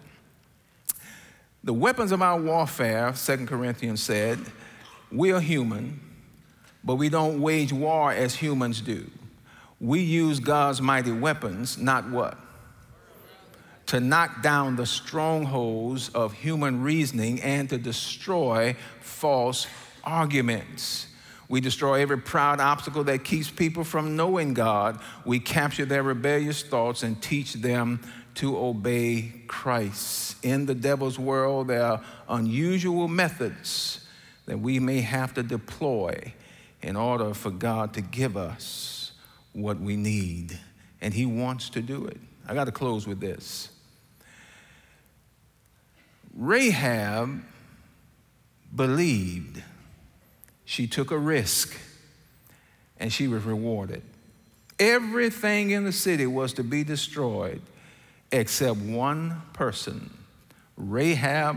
The 1.64 1.74
weapons 1.74 2.12
of 2.12 2.22
our 2.22 2.40
warfare, 2.40 3.14
Second 3.14 3.48
Corinthians 3.48 4.02
said, 4.02 4.38
we 5.10 5.32
are 5.32 5.40
human, 5.40 6.00
but 6.84 6.94
we 6.94 7.08
don't 7.08 7.40
wage 7.40 7.72
war 7.72 8.12
as 8.12 8.36
humans 8.36 8.80
do. 8.80 9.10
We 9.80 10.00
use 10.00 10.38
God's 10.38 10.80
mighty 10.80 11.12
weapons, 11.12 11.78
not 11.78 12.08
what? 12.10 12.38
To 13.86 14.00
knock 14.00 14.42
down 14.42 14.76
the 14.76 14.86
strongholds 14.86 16.10
of 16.10 16.32
human 16.32 16.82
reasoning 16.82 17.40
and 17.42 17.68
to 17.70 17.78
destroy 17.78 18.76
false 19.00 19.66
arguments. 20.04 21.07
We 21.48 21.60
destroy 21.60 22.02
every 22.02 22.18
proud 22.18 22.60
obstacle 22.60 23.04
that 23.04 23.24
keeps 23.24 23.50
people 23.50 23.82
from 23.82 24.16
knowing 24.16 24.52
God. 24.52 25.00
We 25.24 25.40
capture 25.40 25.86
their 25.86 26.02
rebellious 26.02 26.62
thoughts 26.62 27.02
and 27.02 27.20
teach 27.22 27.54
them 27.54 28.00
to 28.34 28.58
obey 28.58 29.32
Christ. 29.46 30.36
In 30.44 30.66
the 30.66 30.74
devil's 30.74 31.18
world, 31.18 31.68
there 31.68 31.82
are 31.82 32.04
unusual 32.28 33.08
methods 33.08 34.06
that 34.46 34.60
we 34.60 34.78
may 34.78 35.00
have 35.00 35.34
to 35.34 35.42
deploy 35.42 36.34
in 36.82 36.96
order 36.96 37.34
for 37.34 37.50
God 37.50 37.94
to 37.94 38.00
give 38.00 38.36
us 38.36 39.12
what 39.52 39.80
we 39.80 39.96
need. 39.96 40.58
And 41.00 41.14
He 41.14 41.26
wants 41.26 41.70
to 41.70 41.82
do 41.82 42.06
it. 42.06 42.18
I 42.46 42.54
got 42.54 42.64
to 42.64 42.72
close 42.72 43.06
with 43.06 43.20
this. 43.20 43.70
Rahab 46.36 47.42
believed 48.74 49.62
she 50.68 50.86
took 50.86 51.10
a 51.10 51.16
risk 51.16 51.74
and 52.98 53.10
she 53.10 53.26
was 53.26 53.42
rewarded. 53.44 54.02
Everything 54.78 55.70
in 55.70 55.84
the 55.84 55.92
city 55.92 56.26
was 56.26 56.52
to 56.52 56.62
be 56.62 56.84
destroyed 56.84 57.62
except 58.30 58.76
one 58.76 59.40
person 59.54 60.10
Rahab 60.76 61.56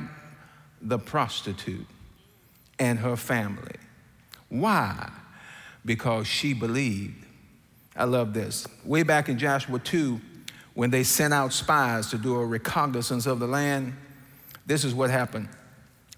the 0.82 0.98
prostitute 0.98 1.86
and 2.80 3.00
her 3.00 3.18
family. 3.18 3.76
Why? 4.48 5.12
Because 5.84 6.26
she 6.26 6.54
believed. 6.54 7.26
I 7.98 8.06
love 8.06 8.34
this. 8.34 8.66
Way 8.86 9.04
back 9.04 9.28
in 9.28 9.38
Joshua 9.38 9.78
2, 9.80 10.22
when 10.74 10.90
they 10.90 11.04
sent 11.04 11.34
out 11.34 11.52
spies 11.52 12.12
to 12.12 12.18
do 12.18 12.38
a 12.38 12.46
reconnaissance 12.46 13.26
of 13.26 13.40
the 13.40 13.48
land, 13.48 13.94
this 14.66 14.86
is 14.86 14.96
what 14.96 15.10
happened. 15.10 15.50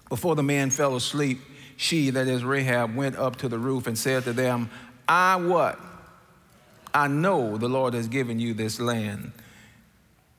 Before 0.08 0.36
the 0.36 0.44
man 0.44 0.70
fell 0.70 0.94
asleep, 0.94 1.40
she, 1.76 2.10
that 2.10 2.28
is 2.28 2.44
Rahab, 2.44 2.94
went 2.94 3.16
up 3.16 3.36
to 3.36 3.48
the 3.48 3.58
roof 3.58 3.86
and 3.86 3.98
said 3.98 4.24
to 4.24 4.32
them, 4.32 4.70
I 5.08 5.36
what? 5.36 5.78
I 6.92 7.08
know 7.08 7.56
the 7.56 7.68
Lord 7.68 7.94
has 7.94 8.06
given 8.06 8.38
you 8.38 8.54
this 8.54 8.78
land, 8.78 9.32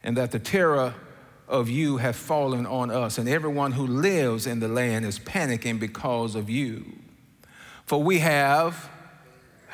and 0.04 0.16
that 0.18 0.32
the 0.32 0.40
terror 0.40 0.94
of 1.48 1.70
you 1.70 1.98
have 1.98 2.16
fallen 2.16 2.66
on 2.66 2.90
us, 2.90 3.18
and 3.18 3.28
everyone 3.30 3.74
who 3.74 3.86
lives 3.86 4.48
in 4.48 4.60
the 4.60 4.68
land 4.68 5.06
is 5.06 5.20
panicking 5.20 5.80
because 5.80 6.36
of 6.36 6.50
you. 6.50 6.86
For 7.86 8.02
we 8.02 8.20
have 8.20 8.90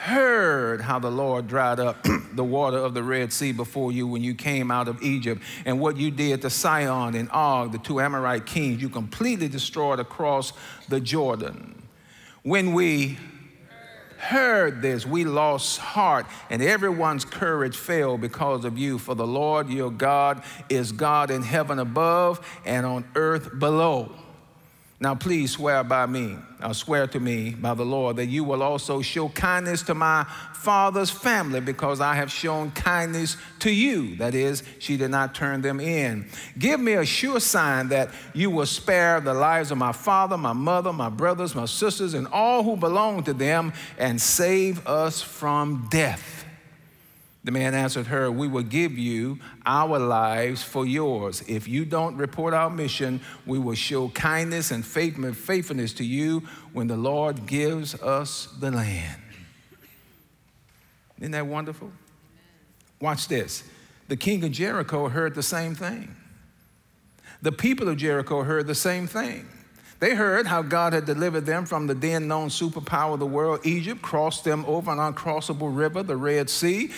heard 0.02 0.82
how 0.82 0.98
the 0.98 1.12
Lord 1.12 1.48
dried 1.48 1.80
up 1.80 2.04
the 2.34 2.44
water 2.44 2.78
of 2.78 2.96
the 2.96 3.04
Red 3.04 3.32
Sea 3.32 3.52
before 3.52 3.92
you 3.92 4.08
when 4.08 4.24
you 4.24 4.34
came 4.34 4.72
out 4.72 4.88
of 4.88 5.04
Egypt, 5.04 5.44
and 5.64 5.80
what 5.80 5.96
you 5.96 6.10
did 6.10 6.42
to 6.42 6.50
Sihon 6.50 7.14
and 7.14 7.30
Og, 7.30 7.72
the 7.72 7.78
two 7.78 8.02
Amorite 8.02 8.48
kings, 8.48 8.82
you 8.82 8.90
completely 8.90 9.48
destroyed 9.48 10.00
across 10.00 10.54
the 10.90 11.00
Jordan. 11.00 11.84
When 12.42 12.74
we 12.74 13.20
heard 14.18 14.82
this, 14.82 15.06
we 15.06 15.24
lost 15.24 15.78
heart, 15.78 16.26
and 16.50 16.64
everyone's 16.64 17.24
courage 17.24 17.78
failed 17.78 18.22
because 18.22 18.66
of 18.66 18.80
you. 18.80 18.98
For 18.98 19.14
the 19.14 19.28
Lord 19.28 19.70
your 19.70 19.92
God 19.92 20.44
is 20.68 20.92
God 20.92 21.30
in 21.30 21.44
heaven 21.44 21.78
above 21.78 22.44
and 22.66 22.88
on 22.88 23.06
earth 23.14 23.60
below. 23.60 24.16
Now, 25.02 25.16
please 25.16 25.54
swear 25.54 25.84
by 25.84 26.06
me, 26.06 26.38
or 26.64 26.76
swear 26.76 27.08
to 27.08 27.20
me 27.20 27.56
by 27.56 27.74
the 27.74 27.84
Lord, 27.84 28.18
that 28.18 28.28
you 28.28 28.44
will 28.44 28.62
also 28.62 29.02
show 29.02 29.30
kindness 29.30 29.82
to 29.84 29.96
my 29.96 30.26
father's 30.54 31.10
family 31.10 31.60
because 31.60 32.00
I 32.00 32.14
have 32.14 32.32
shown 32.32 32.70
kindness 32.70 33.36
to 33.62 33.72
you. 33.72 34.16
That 34.18 34.36
is, 34.36 34.62
she 34.78 34.98
did 34.98 35.10
not 35.10 35.34
turn 35.34 35.64
them 35.64 35.80
in. 35.80 36.28
Give 36.60 36.80
me 36.80 36.94
a 36.94 37.04
sure 37.04 37.40
sign 37.40 37.88
that 37.88 38.12
you 38.36 38.52
will 38.52 38.68
spare 38.68 39.20
the 39.20 39.34
lives 39.34 39.72
of 39.72 39.80
my 39.80 39.92
father, 39.92 40.38
my 40.38 40.54
mother, 40.54 40.94
my 40.94 41.10
brothers, 41.10 41.56
my 41.56 41.66
sisters, 41.66 42.14
and 42.14 42.28
all 42.28 42.62
who 42.62 42.78
belong 42.78 43.24
to 43.24 43.34
them, 43.34 43.74
and 43.98 44.22
save 44.22 44.86
us 44.86 45.20
from 45.20 45.88
death. 45.90 46.41
The 47.44 47.52
man 47.52 47.74
answered 47.74 48.08
her, 48.08 48.32
We 48.32 48.48
will 48.48 48.64
give 48.64 48.98
you 48.98 49.40
our 49.66 49.98
lives 49.98 50.62
for 50.62 50.86
yours. 50.86 51.44
If 51.48 51.68
you 51.68 51.86
don't 51.86 52.16
report 52.18 52.54
our 52.54 52.70
mission, 52.70 53.20
we 53.48 53.58
will 53.58 53.76
show 53.76 54.10
kindness 54.10 54.70
and 54.70 54.86
faithfulness 54.86 55.94
to 55.94 56.04
you 56.04 56.44
when 56.74 56.88
the 56.88 56.98
Lord 56.98 57.48
gives 57.48 57.96
us 57.96 58.48
the 58.60 58.70
land. 58.70 59.22
Isn't 61.20 61.32
that 61.32 61.48
wonderful? 61.48 61.92
Watch 63.00 63.28
this. 63.28 63.64
The 64.08 64.18
king 64.18 64.44
of 64.44 64.52
Jericho 64.52 65.10
heard 65.10 65.34
the 65.34 65.44
same 65.44 65.74
thing. 65.74 66.16
The 67.42 67.52
people 67.52 67.90
of 67.90 67.98
Jericho 67.98 68.44
heard 68.44 68.68
the 68.68 68.76
same 68.76 69.08
thing. 69.08 69.48
They 70.00 70.16
heard 70.16 70.48
how 70.48 70.64
God 70.64 70.94
had 70.94 71.06
delivered 71.06 71.46
them 71.46 71.66
from 71.66 71.86
the 71.86 71.94
then 71.94 72.28
known 72.28 72.50
superpower 72.50 73.14
of 73.14 73.20
the 73.20 73.26
world, 73.28 73.60
Egypt, 73.64 74.02
crossed 74.02 74.44
them 74.44 74.66
over 74.68 74.92
an 74.92 74.98
uncrossable 74.98 75.76
river, 75.76 76.02
the 76.02 76.18
Red 76.18 76.50
Sea, 76.50 76.90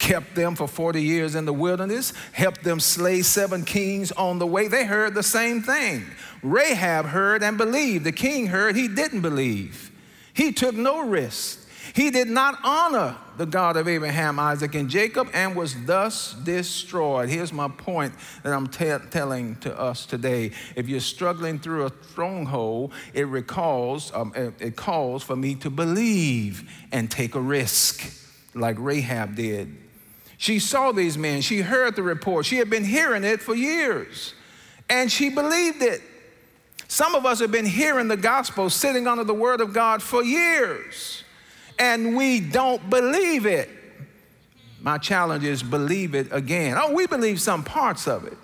kept 0.00 0.34
them 0.34 0.56
for 0.56 0.66
40 0.66 1.00
years 1.00 1.36
in 1.36 1.44
the 1.44 1.52
wilderness, 1.52 2.12
helped 2.32 2.64
them 2.64 2.80
slay 2.80 3.22
seven 3.22 3.64
kings 3.64 4.10
on 4.12 4.40
the 4.40 4.46
way. 4.46 4.66
They 4.66 4.84
heard 4.84 5.14
the 5.14 5.22
same 5.22 5.62
thing. 5.62 6.04
Rahab 6.42 7.04
heard 7.04 7.44
and 7.44 7.56
believed. 7.56 8.04
The 8.04 8.12
king 8.12 8.46
heard, 8.48 8.74
he 8.74 8.88
didn't 8.88 9.20
believe. 9.20 9.92
He 10.32 10.50
took 10.50 10.74
no 10.74 11.06
risk. 11.06 11.58
He 11.94 12.10
did 12.10 12.28
not 12.28 12.58
honor 12.62 13.16
the 13.36 13.46
God 13.46 13.76
of 13.76 13.88
Abraham, 13.88 14.38
Isaac, 14.38 14.74
and 14.74 14.88
Jacob 14.88 15.28
and 15.34 15.56
was 15.56 15.74
thus 15.84 16.34
destroyed. 16.34 17.28
Here's 17.28 17.52
my 17.52 17.68
point 17.68 18.14
that 18.42 18.52
I'm 18.52 18.68
t- 18.68 18.94
telling 19.10 19.56
to 19.56 19.78
us 19.78 20.06
today. 20.06 20.52
If 20.76 20.88
you're 20.88 21.00
struggling 21.00 21.58
through 21.58 21.86
a 21.86 21.92
stronghold, 22.10 22.92
it 23.12 23.26
recalls, 23.26 24.12
um, 24.14 24.32
it, 24.36 24.54
it 24.60 24.76
calls 24.76 25.22
for 25.22 25.36
me 25.36 25.56
to 25.56 25.70
believe 25.70 26.70
and 26.92 27.10
take 27.10 27.34
a 27.34 27.40
risk 27.40 28.12
like 28.54 28.76
Rahab 28.78 29.34
did. 29.34 29.76
She 30.40 30.58
saw 30.58 30.90
these 30.90 31.18
men, 31.18 31.42
she 31.42 31.60
heard 31.60 31.96
the 31.96 32.02
report, 32.02 32.46
she 32.46 32.56
had 32.56 32.70
been 32.70 32.82
hearing 32.82 33.24
it 33.24 33.42
for 33.42 33.54
years, 33.54 34.32
and 34.88 35.12
she 35.12 35.28
believed 35.28 35.82
it. 35.82 36.00
Some 36.88 37.14
of 37.14 37.26
us 37.26 37.40
have 37.40 37.52
been 37.52 37.66
hearing 37.66 38.08
the 38.08 38.16
gospel, 38.16 38.70
sitting 38.70 39.06
under 39.06 39.22
the 39.22 39.34
word 39.34 39.60
of 39.60 39.74
God 39.74 40.02
for 40.02 40.24
years, 40.24 41.24
and 41.78 42.16
we 42.16 42.40
don't 42.40 42.88
believe 42.88 43.44
it. 43.44 43.68
My 44.80 44.96
challenge 44.96 45.44
is 45.44 45.62
believe 45.62 46.14
it 46.14 46.28
again. 46.32 46.78
Oh, 46.80 46.94
we 46.94 47.06
believe 47.06 47.38
some 47.38 47.62
parts 47.62 48.08
of 48.08 48.26
it. 48.26 48.38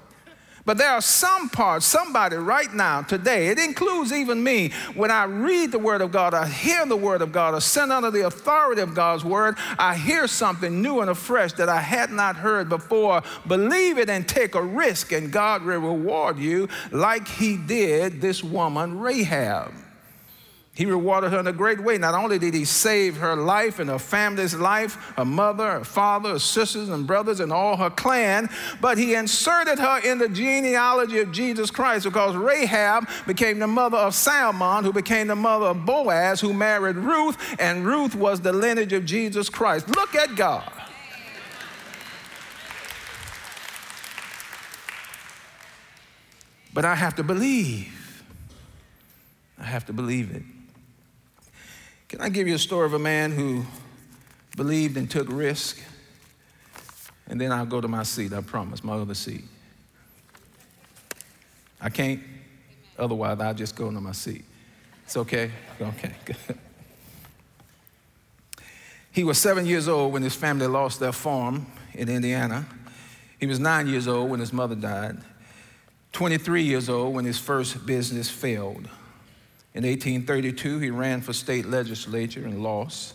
But 0.67 0.79
there 0.79 0.91
are 0.91 1.01
some 1.01 1.49
parts, 1.49 1.87
somebody 1.87 2.35
right 2.37 2.73
now, 2.75 3.03
today, 3.03 3.47
it 3.49 3.59
includes 3.59 4.13
even 4.13 4.43
me, 4.43 4.73
when 4.95 5.13
I 5.13 5.25
read 5.25 5.71
the 5.71 5.79
Word 5.79 6.01
of 6.01 6.11
God, 6.11 6.35
I 6.35 6.49
hear 6.49 6.85
the 6.85 6.97
Word 6.97 7.23
of 7.23 7.31
God, 7.31 7.55
I 7.55 7.61
sent 7.61 7.93
under 7.93 8.11
the 8.11 8.27
authority 8.27 8.83
of 8.83 8.93
God's 8.93 9.25
Word, 9.25 9.55
I 9.79 9.95
hear 9.95 10.27
something 10.27 10.83
new 10.83 11.01
and 11.01 11.09
afresh 11.09 11.53
that 11.55 11.69
I 11.69 11.81
had 11.81 12.11
not 12.11 12.35
heard 12.35 12.69
before. 12.69 13.23
Believe 13.47 13.97
it 13.99 14.11
and 14.11 14.29
take 14.29 14.57
a 14.57 14.63
risk, 14.63 15.13
and 15.13 15.31
God 15.33 15.63
will 15.63 15.79
reward 15.79 16.37
you 16.37 16.69
like 16.91 17.29
He 17.29 17.57
did 17.57 18.21
this 18.21 18.43
woman, 18.43 18.99
Rahab. 18.99 19.86
He 20.77 20.85
rewarded 20.85 21.33
her 21.33 21.41
in 21.41 21.47
a 21.47 21.55
great 21.55 21.81
way. 21.81 21.97
Not 21.97 22.13
only 22.13 22.39
did 22.39 22.53
he 22.53 22.67
save 22.67 23.17
her 23.17 23.35
life 23.35 23.79
and 23.79 23.89
her 23.89 23.99
family's 23.99 24.55
life, 24.55 24.97
her 25.17 25.25
mother, 25.25 25.79
her 25.79 25.85
father, 25.85 26.33
her 26.33 26.39
sisters 26.39 26.91
and 26.91 27.07
brothers, 27.07 27.41
and 27.41 27.51
all 27.51 27.79
her 27.79 27.89
clan, 27.89 28.51
but 28.83 28.99
he 28.99 29.15
inserted 29.15 29.79
her 29.79 30.01
in 30.05 30.19
the 30.19 30.29
genealogy 30.29 31.21
of 31.21 31.33
Jesus 31.33 31.71
Christ 31.71 32.05
because 32.05 32.37
Rahab 32.37 33.09
became 33.27 33.59
the 33.59 33.67
mother 33.67 33.97
of 33.97 34.15
Salmon, 34.15 34.85
who 34.85 34.93
became 34.93 35.29
the 35.29 35.35
mother 35.35 35.65
of 35.65 35.87
Boaz, 35.87 36.43
who 36.43 36.53
married 36.53 36.97
Ruth, 36.97 37.39
and 37.59 37.87
Ruth 37.87 38.15
was 38.15 38.43
the 38.43 38.53
lineage 38.53 38.93
of 38.93 39.07
Jesus 39.07 39.49
Christ. 39.49 39.89
Look 39.89 40.15
at 40.15 40.37
God. 40.37 40.71
But 46.75 46.85
I 46.85 46.95
have 46.95 47.15
to 47.17 47.23
believe. 47.23 48.23
I 49.59 49.65
have 49.65 49.87
to 49.87 49.95
believe 49.95 50.37
it. 50.37 50.43
Can 52.09 52.21
I 52.21 52.29
give 52.29 52.47
you 52.47 52.55
a 52.55 52.59
story 52.59 52.87
of 52.87 52.95
a 52.95 52.99
man 52.99 53.33
who 53.33 53.65
believed 54.57 54.97
and 54.97 55.11
took 55.11 55.29
risk? 55.29 55.79
And 57.29 57.41
then 57.41 57.51
I'll 57.51 57.67
go 57.67 57.81
to 57.81 57.89
my 57.89 58.05
seat, 58.05 58.33
I 58.33 58.41
promise, 58.41 58.85
my 58.85 58.95
other 58.95 59.15
seat. 59.15 59.45
I 61.81 61.91
can't, 61.91 62.23
otherwise, 62.97 63.41
I'll 63.41 63.55
just 63.55 63.75
go 63.75 63.91
to 63.91 64.01
my 64.01 64.13
seat. 64.13 64.45
It's 65.05 65.17
okay? 65.17 65.51
Okay, 65.81 66.15
good. 66.25 66.37
He 69.11 69.25
was 69.25 69.39
seven 69.39 69.67
years 69.67 69.89
old 69.89 70.13
when 70.13 70.23
his 70.23 70.35
family 70.35 70.67
lost 70.67 71.01
their 71.01 71.13
farm 71.13 71.67
in 71.95 72.09
Indiana. 72.09 72.67
He 73.41 73.47
was 73.47 73.59
nine 73.59 73.89
years 73.89 74.07
old 74.07 74.31
when 74.31 74.41
his 74.41 74.53
mother 74.53 74.75
died, 74.75 75.17
23 76.13 76.63
years 76.63 76.89
old 76.89 77.15
when 77.15 77.25
his 77.25 77.39
first 77.39 77.85
business 77.85 78.31
failed. 78.31 78.89
In 79.77 79.85
1832, 79.85 80.79
he 80.79 80.89
ran 80.89 81.21
for 81.21 81.35
state 81.35 81.67
legislature 81.67 82.47
and 82.47 82.63
lost. 82.63 83.13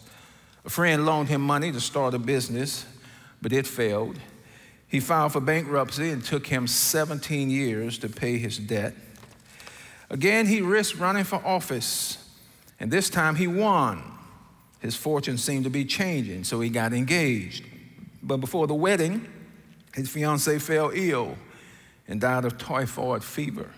A 0.64 0.70
friend 0.70 1.08
loaned 1.08 1.28
him 1.28 1.42
money 1.42 1.72
to 1.72 1.82
start 1.82 2.14
a 2.14 2.20
business, 2.20 2.86
but 3.42 3.52
it 3.52 3.66
failed. 3.66 4.20
He 4.88 5.00
filed 5.00 5.34
for 5.34 5.40
bankruptcy 5.40 6.12
and 6.12 6.24
took 6.24 6.46
him 6.46 6.68
17 6.68 7.50
years 7.50 7.98
to 7.98 8.10
pay 8.10 8.38
his 8.38 8.60
debt. 8.60 8.94
Again, 10.12 10.46
he 10.46 10.62
risked 10.62 11.00
running 11.00 11.24
for 11.24 11.44
office, 11.44 12.24
and 12.80 12.92
this 12.92 13.10
time 13.10 13.38
he 13.38 13.48
won. 13.48 14.04
His 14.82 14.96
fortune 14.96 15.40
seemed 15.40 15.64
to 15.64 15.72
be 15.72 15.84
changing, 15.84 16.44
so 16.44 16.62
he 16.62 16.70
got 16.70 16.94
engaged. 16.94 17.66
But 18.22 18.38
before 18.38 18.68
the 18.68 18.76
wedding, 18.76 19.28
his 19.96 20.12
fiancee 20.12 20.60
fell 20.60 20.92
ill 20.94 21.38
and 22.08 22.22
died 22.22 22.46
of 22.46 22.60
typhoid 22.60 23.24
fever. 23.24 23.72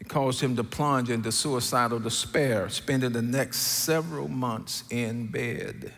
It 0.00 0.08
caused 0.08 0.40
him 0.40 0.56
to 0.56 0.64
plunge 0.64 1.10
into 1.10 1.32
suicidal 1.32 1.98
despair, 1.98 2.68
spending 2.68 3.12
the 3.12 3.22
next 3.22 3.58
several 3.58 4.28
months 4.28 4.84
in 4.90 5.26
bed. 5.26 5.92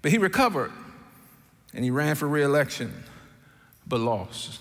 But 0.00 0.10
he 0.10 0.18
recovered 0.18 0.72
and 1.74 1.84
he 1.84 1.90
ran 1.90 2.14
for 2.16 2.28
reelection, 2.28 2.92
but 3.86 4.00
lost. 4.00 4.60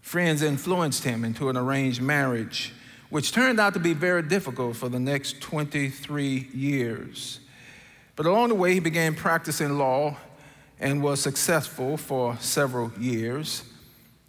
Friends 0.00 0.42
influenced 0.42 1.04
him 1.04 1.24
into 1.24 1.48
an 1.48 1.56
arranged 1.56 2.02
marriage, 2.02 2.72
which 3.10 3.32
turned 3.32 3.60
out 3.60 3.74
to 3.74 3.80
be 3.80 3.94
very 3.94 4.22
difficult 4.22 4.76
for 4.76 4.88
the 4.88 4.98
next 4.98 5.40
23 5.40 6.48
years. 6.52 7.40
But 8.16 8.26
along 8.26 8.48
the 8.50 8.54
way, 8.54 8.74
he 8.74 8.80
began 8.80 9.14
practicing 9.14 9.78
law 9.78 10.16
and 10.80 11.02
was 11.02 11.20
successful 11.20 11.96
for 11.96 12.36
several 12.40 12.92
years. 12.98 13.62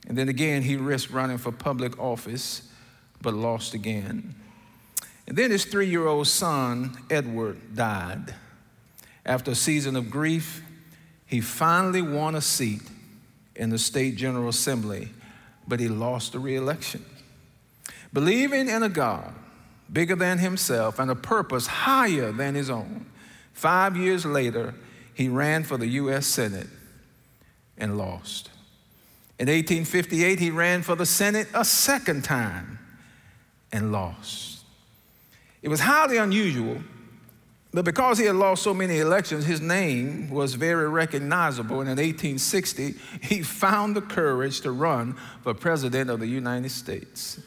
And 0.07 0.17
then 0.17 0.29
again, 0.29 0.61
he 0.61 0.75
risked 0.75 1.11
running 1.11 1.37
for 1.37 1.51
public 1.51 1.99
office 1.99 2.69
but 3.23 3.33
lost 3.33 3.73
again. 3.73 4.35
And 5.27 5.37
then 5.37 5.51
his 5.51 5.65
three 5.65 5.89
year 5.89 6.05
old 6.05 6.27
son, 6.27 6.95
Edward, 7.09 7.75
died. 7.75 8.35
After 9.25 9.51
a 9.51 9.55
season 9.55 9.95
of 9.95 10.11
grief, 10.11 10.61
he 11.25 11.41
finally 11.41 12.01
won 12.01 12.35
a 12.35 12.41
seat 12.41 12.81
in 13.55 13.69
the 13.69 13.79
state 13.79 14.17
general 14.17 14.49
assembly, 14.49 15.09
but 15.67 15.79
he 15.79 15.87
lost 15.87 16.33
the 16.33 16.39
reelection. 16.39 17.05
Believing 18.11 18.67
in 18.67 18.83
a 18.83 18.89
God 18.89 19.33
bigger 19.91 20.15
than 20.15 20.39
himself 20.39 20.99
and 20.99 21.09
a 21.09 21.15
purpose 21.15 21.67
higher 21.67 22.31
than 22.31 22.55
his 22.55 22.69
own, 22.69 23.05
five 23.53 23.95
years 23.95 24.25
later, 24.25 24.75
he 25.13 25.29
ran 25.29 25.63
for 25.63 25.77
the 25.77 25.87
U.S. 25.87 26.25
Senate 26.25 26.67
and 27.77 27.97
lost. 27.97 28.49
In 29.39 29.47
1858, 29.47 30.39
he 30.39 30.51
ran 30.51 30.83
for 30.83 30.95
the 30.95 31.05
Senate 31.05 31.47
a 31.53 31.65
second 31.65 32.23
time 32.23 32.79
and 33.73 33.91
lost. 33.91 34.63
It 35.61 35.67
was 35.67 35.81
highly 35.81 36.17
unusual, 36.17 36.77
but 37.73 37.85
because 37.85 38.19
he 38.19 38.25
had 38.25 38.35
lost 38.35 38.63
so 38.63 38.73
many 38.73 38.99
elections, 38.99 39.45
his 39.45 39.59
name 39.59 40.29
was 40.29 40.53
very 40.53 40.87
recognizable. 40.87 41.81
And 41.81 41.89
in 41.89 41.97
1860, 41.97 42.95
he 43.21 43.41
found 43.43 43.95
the 43.95 44.01
courage 44.01 44.61
to 44.61 44.71
run 44.71 45.15
for 45.41 45.53
president 45.53 46.09
of 46.09 46.19
the 46.19 46.27
United 46.27 46.69
States. 46.69 47.39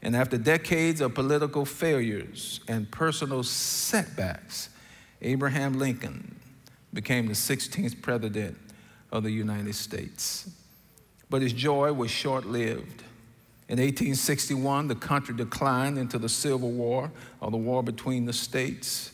And 0.00 0.14
after 0.14 0.38
decades 0.38 1.00
of 1.00 1.14
political 1.14 1.64
failures 1.64 2.60
and 2.68 2.88
personal 2.90 3.42
setbacks, 3.42 4.68
Abraham 5.20 5.76
Lincoln 5.76 6.36
became 6.94 7.26
the 7.26 7.32
16th 7.32 8.00
president 8.00 8.56
of 9.10 9.24
the 9.24 9.30
United 9.30 9.74
States. 9.74 10.48
But 11.28 11.42
his 11.42 11.52
joy 11.52 11.92
was 11.92 12.12
short 12.12 12.46
lived. 12.46 13.02
In 13.68 13.78
1861, 13.78 14.88
the 14.88 14.94
country 14.94 15.34
declined 15.34 15.98
into 15.98 16.18
the 16.18 16.28
Civil 16.28 16.70
War, 16.70 17.12
or 17.40 17.50
the 17.50 17.58
war 17.58 17.82
between 17.82 18.24
the 18.24 18.32
states. 18.32 19.12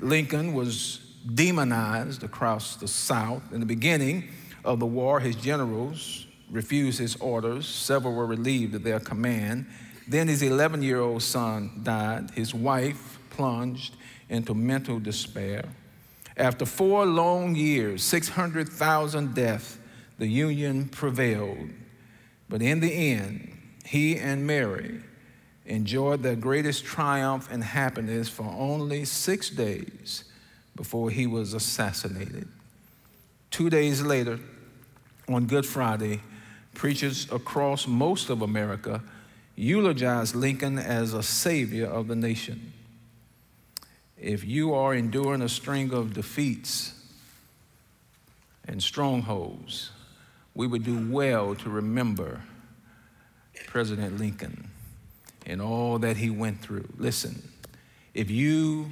Lincoln 0.00 0.54
was 0.54 0.98
demonized 1.34 2.24
across 2.24 2.76
the 2.76 2.88
South. 2.88 3.42
In 3.52 3.60
the 3.60 3.66
beginning 3.66 4.28
of 4.64 4.80
the 4.80 4.86
war, 4.86 5.20
his 5.20 5.36
generals 5.36 6.26
refused 6.50 6.98
his 6.98 7.16
orders. 7.16 7.66
Several 7.66 8.14
were 8.14 8.26
relieved 8.26 8.74
of 8.74 8.82
their 8.82 8.98
command. 8.98 9.66
Then 10.08 10.26
his 10.26 10.42
11 10.42 10.82
year 10.82 11.00
old 11.00 11.22
son 11.22 11.80
died. 11.82 12.30
His 12.30 12.54
wife 12.54 13.18
plunged 13.30 13.96
into 14.28 14.54
mental 14.54 14.98
despair. 14.98 15.64
After 16.36 16.64
four 16.64 17.04
long 17.04 17.54
years, 17.54 18.02
600,000 18.02 19.34
deaths, 19.34 19.76
the 20.18 20.26
Union 20.26 20.88
prevailed. 20.88 21.68
But 22.48 22.62
in 22.62 22.80
the 22.80 22.92
end, 22.92 23.51
he 23.84 24.16
and 24.16 24.46
Mary 24.46 25.00
enjoyed 25.66 26.22
their 26.22 26.36
greatest 26.36 26.84
triumph 26.84 27.48
and 27.50 27.62
happiness 27.62 28.28
for 28.28 28.44
only 28.44 29.04
six 29.04 29.50
days 29.50 30.24
before 30.74 31.10
he 31.10 31.26
was 31.26 31.54
assassinated. 31.54 32.48
Two 33.50 33.70
days 33.70 34.02
later, 34.02 34.40
on 35.28 35.46
Good 35.46 35.66
Friday, 35.66 36.20
preachers 36.74 37.30
across 37.30 37.86
most 37.86 38.30
of 38.30 38.42
America 38.42 39.02
eulogized 39.54 40.34
Lincoln 40.34 40.78
as 40.78 41.12
a 41.12 41.22
savior 41.22 41.86
of 41.86 42.08
the 42.08 42.16
nation. 42.16 42.72
If 44.18 44.44
you 44.44 44.72
are 44.72 44.94
enduring 44.94 45.42
a 45.42 45.48
string 45.48 45.92
of 45.92 46.14
defeats 46.14 46.94
and 48.66 48.82
strongholds, 48.82 49.90
we 50.54 50.66
would 50.66 50.84
do 50.84 51.10
well 51.10 51.54
to 51.56 51.68
remember 51.68 52.40
President 53.72 54.18
Lincoln 54.18 54.68
and 55.46 55.62
all 55.62 55.98
that 56.00 56.18
he 56.18 56.28
went 56.28 56.60
through. 56.60 56.86
Listen, 56.98 57.42
if 58.12 58.30
you, 58.30 58.90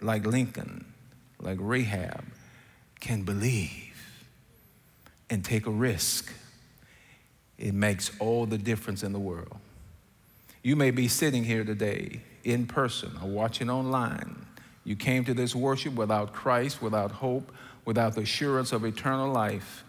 like 0.00 0.26
Lincoln, 0.26 0.84
like 1.40 1.58
Rahab, 1.60 2.24
can 2.98 3.22
believe 3.22 3.94
and 5.30 5.44
take 5.44 5.68
a 5.68 5.70
risk, 5.70 6.32
it 7.56 7.72
makes 7.72 8.10
all 8.18 8.46
the 8.46 8.58
difference 8.58 9.04
in 9.04 9.12
the 9.12 9.20
world. 9.20 9.58
You 10.64 10.74
may 10.74 10.90
be 10.90 11.06
sitting 11.06 11.44
here 11.44 11.62
today 11.62 12.20
in 12.42 12.66
person 12.66 13.12
or 13.22 13.28
watching 13.28 13.70
online. 13.70 14.44
You 14.82 14.96
came 14.96 15.24
to 15.26 15.34
this 15.34 15.54
worship 15.54 15.94
without 15.94 16.32
Christ, 16.32 16.82
without 16.82 17.12
hope, 17.12 17.52
without 17.84 18.16
the 18.16 18.22
assurance 18.22 18.72
of 18.72 18.84
eternal 18.84 19.30
life. 19.30 19.84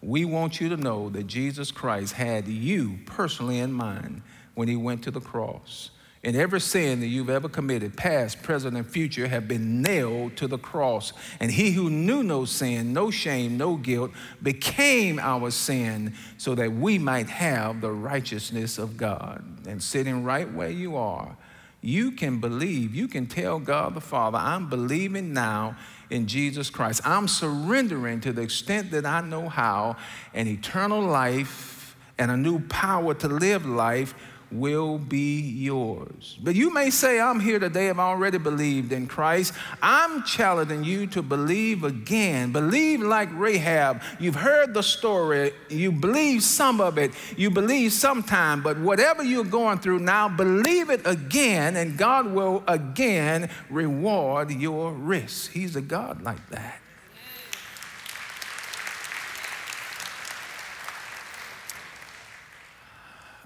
We 0.00 0.24
want 0.24 0.60
you 0.60 0.68
to 0.68 0.76
know 0.76 1.08
that 1.10 1.26
Jesus 1.26 1.70
Christ 1.72 2.14
had 2.14 2.46
you 2.46 2.98
personally 3.06 3.58
in 3.58 3.72
mind 3.72 4.22
when 4.54 4.68
he 4.68 4.76
went 4.76 5.02
to 5.04 5.10
the 5.10 5.20
cross. 5.20 5.90
and 6.24 6.36
every 6.36 6.60
sin 6.60 7.00
that 7.00 7.06
you've 7.06 7.30
ever 7.30 7.48
committed, 7.48 7.96
past, 7.96 8.42
present, 8.42 8.76
and 8.76 8.86
future, 8.86 9.28
have 9.28 9.46
been 9.46 9.82
nailed 9.82 10.36
to 10.36 10.48
the 10.48 10.58
cross. 10.58 11.12
And 11.38 11.50
he 11.50 11.70
who 11.70 11.88
knew 11.90 12.22
no 12.22 12.44
sin, 12.44 12.92
no 12.92 13.10
shame, 13.10 13.56
no 13.56 13.76
guilt, 13.76 14.10
became 14.42 15.18
our 15.20 15.50
sin 15.50 16.14
so 16.36 16.54
that 16.56 16.72
we 16.72 16.98
might 16.98 17.28
have 17.28 17.80
the 17.80 17.92
righteousness 17.92 18.78
of 18.78 18.96
God. 18.96 19.44
And 19.68 19.82
sitting 19.82 20.24
right 20.24 20.52
where 20.52 20.70
you 20.70 20.96
are, 20.96 21.36
you 21.80 22.10
can 22.10 22.40
believe, 22.40 22.94
you 22.94 23.06
can 23.06 23.26
tell 23.26 23.60
God 23.60 23.94
the 23.94 24.00
Father, 24.00 24.38
I'm 24.38 24.68
believing 24.68 25.32
now 25.32 25.76
in 26.10 26.26
Jesus 26.26 26.70
Christ. 26.70 27.00
I'm 27.04 27.28
surrendering 27.28 28.20
to 28.22 28.32
the 28.32 28.42
extent 28.42 28.90
that 28.92 29.06
I 29.06 29.20
know 29.20 29.48
how, 29.48 29.96
an 30.34 30.46
eternal 30.46 31.02
life 31.02 31.96
and 32.18 32.30
a 32.30 32.36
new 32.36 32.60
power 32.60 33.14
to 33.14 33.28
live 33.28 33.66
life 33.66 34.14
will 34.50 34.98
be 34.98 35.40
yours. 35.40 36.38
But 36.42 36.54
you 36.54 36.72
may 36.72 36.90
say, 36.90 37.20
I'm 37.20 37.40
here 37.40 37.58
today, 37.58 37.90
I've 37.90 37.98
already 37.98 38.38
believed 38.38 38.92
in 38.92 39.06
Christ. 39.06 39.52
I'm 39.82 40.22
challenging 40.22 40.84
you 40.84 41.06
to 41.08 41.22
believe 41.22 41.84
again. 41.84 42.52
Believe 42.52 43.00
like 43.00 43.28
Rahab. 43.32 44.02
You've 44.18 44.36
heard 44.36 44.74
the 44.74 44.82
story, 44.82 45.52
you 45.68 45.92
believe 45.92 46.42
some 46.42 46.80
of 46.80 46.98
it, 46.98 47.12
you 47.36 47.50
believe 47.50 47.92
sometime, 47.92 48.62
but 48.62 48.78
whatever 48.78 49.22
you're 49.22 49.44
going 49.44 49.78
through 49.78 50.00
now, 50.00 50.28
believe 50.28 50.90
it 50.90 51.06
again, 51.06 51.76
and 51.76 51.96
God 51.96 52.32
will 52.32 52.64
again 52.66 53.50
reward 53.70 54.50
your 54.50 54.92
risk. 54.92 55.52
He's 55.52 55.76
a 55.76 55.82
God 55.82 56.22
like 56.22 56.48
that. 56.50 56.80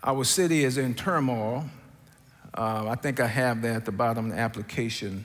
Our 0.05 0.25
city 0.25 0.65
is 0.65 0.79
in 0.79 0.95
turmoil. 0.95 1.65
Uh, 2.55 2.87
I 2.89 2.97
think 2.97 3.21
I 3.21 3.27
have 3.27 3.63
that 3.63 3.77
at 3.77 3.85
the 3.85 3.93
bottom 3.93 4.27
of 4.27 4.33
the 4.33 4.39
application. 4.39 5.25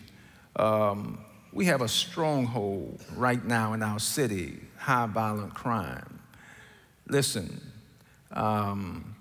Um, 0.56 1.20
we 1.52 1.66
have 1.66 1.82
a 1.82 1.88
stronghold 1.88 3.04
right 3.16 3.44
now 3.44 3.74
in 3.74 3.82
our 3.82 4.00
city 4.00 4.60
high 4.78 5.08
violent 5.08 5.54
crime. 5.54 6.20
Listen, 7.08 7.60
um, 8.32 9.16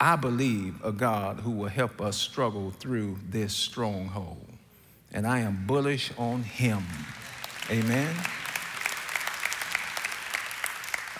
I 0.00 0.16
believe 0.16 0.82
a 0.82 0.92
God 0.92 1.40
who 1.40 1.50
will 1.50 1.68
help 1.68 2.00
us 2.00 2.16
struggle 2.16 2.70
through 2.70 3.18
this 3.28 3.54
stronghold. 3.54 4.46
And 5.12 5.26
I 5.26 5.40
am 5.40 5.66
bullish 5.66 6.10
on 6.18 6.42
Him. 6.42 6.84
Amen. 7.70 8.14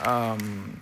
Um, 0.00 0.80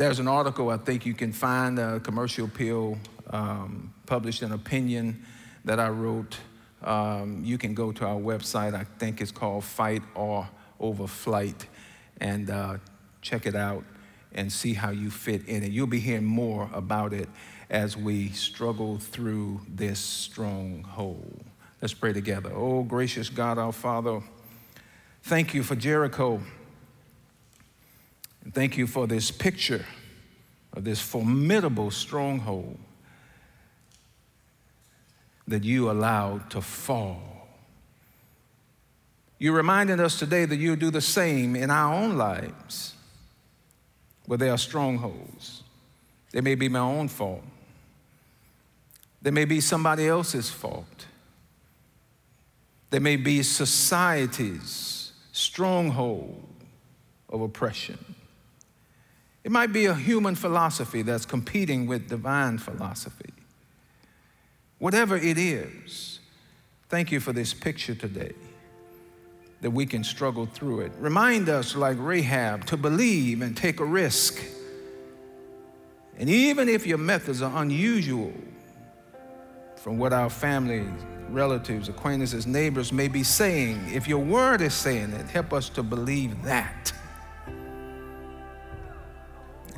there's 0.00 0.18
an 0.18 0.28
article 0.28 0.70
I 0.70 0.78
think 0.78 1.04
you 1.04 1.12
can 1.12 1.30
find, 1.30 1.78
a 1.78 2.00
Commercial 2.00 2.46
Appeal, 2.46 2.96
um, 3.28 3.92
published 4.06 4.40
an 4.40 4.52
opinion 4.52 5.26
that 5.66 5.78
I 5.78 5.90
wrote. 5.90 6.38
Um, 6.82 7.42
you 7.44 7.58
can 7.58 7.74
go 7.74 7.92
to 7.92 8.06
our 8.06 8.16
website. 8.16 8.72
I 8.74 8.84
think 8.98 9.20
it's 9.20 9.30
called 9.30 9.62
Fight 9.62 10.02
or 10.14 10.48
Over 10.80 11.06
Flight, 11.06 11.66
and 12.18 12.48
uh, 12.48 12.78
check 13.20 13.44
it 13.44 13.54
out 13.54 13.84
and 14.32 14.50
see 14.50 14.72
how 14.72 14.88
you 14.88 15.10
fit 15.10 15.46
in 15.46 15.62
it. 15.62 15.70
You'll 15.70 15.86
be 15.86 16.00
hearing 16.00 16.24
more 16.24 16.70
about 16.72 17.12
it 17.12 17.28
as 17.68 17.94
we 17.94 18.30
struggle 18.30 18.98
through 18.98 19.60
this 19.68 19.98
stronghold. 19.98 21.44
Let's 21.82 21.92
pray 21.92 22.14
together. 22.14 22.50
Oh, 22.54 22.84
gracious 22.84 23.28
God, 23.28 23.58
our 23.58 23.72
Father, 23.72 24.22
thank 25.24 25.52
you 25.52 25.62
for 25.62 25.76
Jericho. 25.76 26.40
And 28.44 28.54
thank 28.54 28.76
you 28.76 28.86
for 28.86 29.06
this 29.06 29.30
picture 29.30 29.84
of 30.72 30.84
this 30.84 31.00
formidable 31.00 31.90
stronghold 31.90 32.78
that 35.46 35.64
you 35.64 35.90
allowed 35.90 36.50
to 36.50 36.60
fall. 36.60 37.48
You 39.38 39.52
reminded 39.52 40.00
us 40.00 40.18
today 40.18 40.44
that 40.44 40.56
you'll 40.56 40.76
do 40.76 40.90
the 40.90 41.00
same 41.00 41.56
in 41.56 41.70
our 41.70 41.94
own 41.94 42.16
lives 42.16 42.94
where 44.26 44.38
there 44.38 44.52
are 44.52 44.58
strongholds. 44.58 45.62
They 46.30 46.40
may 46.40 46.54
be 46.54 46.68
my 46.68 46.78
own 46.78 47.08
fault. 47.08 47.42
They 49.22 49.30
may 49.30 49.44
be 49.44 49.60
somebody 49.60 50.06
else's 50.06 50.50
fault. 50.50 51.06
They 52.90 52.98
may 52.98 53.16
be 53.16 53.42
society's 53.42 55.12
stronghold 55.32 56.44
of 57.28 57.40
oppression. 57.40 57.98
It 59.42 59.50
might 59.50 59.72
be 59.72 59.86
a 59.86 59.94
human 59.94 60.34
philosophy 60.34 61.02
that's 61.02 61.24
competing 61.24 61.86
with 61.86 62.08
divine 62.08 62.58
philosophy. 62.58 63.32
Whatever 64.78 65.16
it 65.16 65.38
is, 65.38 66.20
thank 66.88 67.10
you 67.10 67.20
for 67.20 67.32
this 67.32 67.54
picture 67.54 67.94
today 67.94 68.32
that 69.60 69.70
we 69.70 69.84
can 69.86 70.02
struggle 70.02 70.46
through 70.46 70.80
it. 70.80 70.92
Remind 70.98 71.48
us, 71.48 71.76
like 71.76 71.96
Rahab, 71.98 72.64
to 72.66 72.76
believe 72.76 73.42
and 73.42 73.56
take 73.56 73.80
a 73.80 73.84
risk. 73.84 74.42
And 76.18 76.28
even 76.28 76.68
if 76.68 76.86
your 76.86 76.98
methods 76.98 77.42
are 77.42 77.62
unusual 77.62 78.32
from 79.76 79.98
what 79.98 80.12
our 80.12 80.30
family, 80.30 80.86
relatives, 81.30 81.88
acquaintances, 81.88 82.46
neighbors 82.46 82.92
may 82.92 83.08
be 83.08 83.22
saying, 83.22 83.82
if 83.90 84.08
your 84.08 84.18
word 84.18 84.60
is 84.60 84.74
saying 84.74 85.12
it, 85.12 85.26
help 85.28 85.52
us 85.52 85.68
to 85.70 85.82
believe 85.82 86.42
that. 86.42 86.89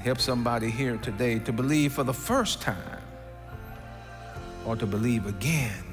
Help 0.03 0.19
somebody 0.19 0.69
here 0.69 0.97
today 0.97 1.38
to 1.38 1.53
believe 1.53 1.93
for 1.93 2.03
the 2.03 2.12
first 2.12 2.61
time 2.61 3.01
or 4.67 4.75
to 4.75 4.85
believe 4.85 5.27
again. 5.27 5.85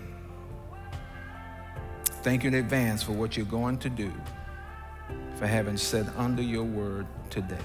Thank 2.23 2.43
you 2.43 2.47
in 2.47 2.55
advance 2.55 3.03
for 3.03 3.11
what 3.11 3.37
you're 3.37 3.45
going 3.45 3.77
to 3.77 3.89
do, 3.89 4.11
for 5.35 5.45
having 5.45 5.77
said 5.77 6.11
under 6.17 6.41
your 6.41 6.63
word 6.63 7.05
today. 7.29 7.57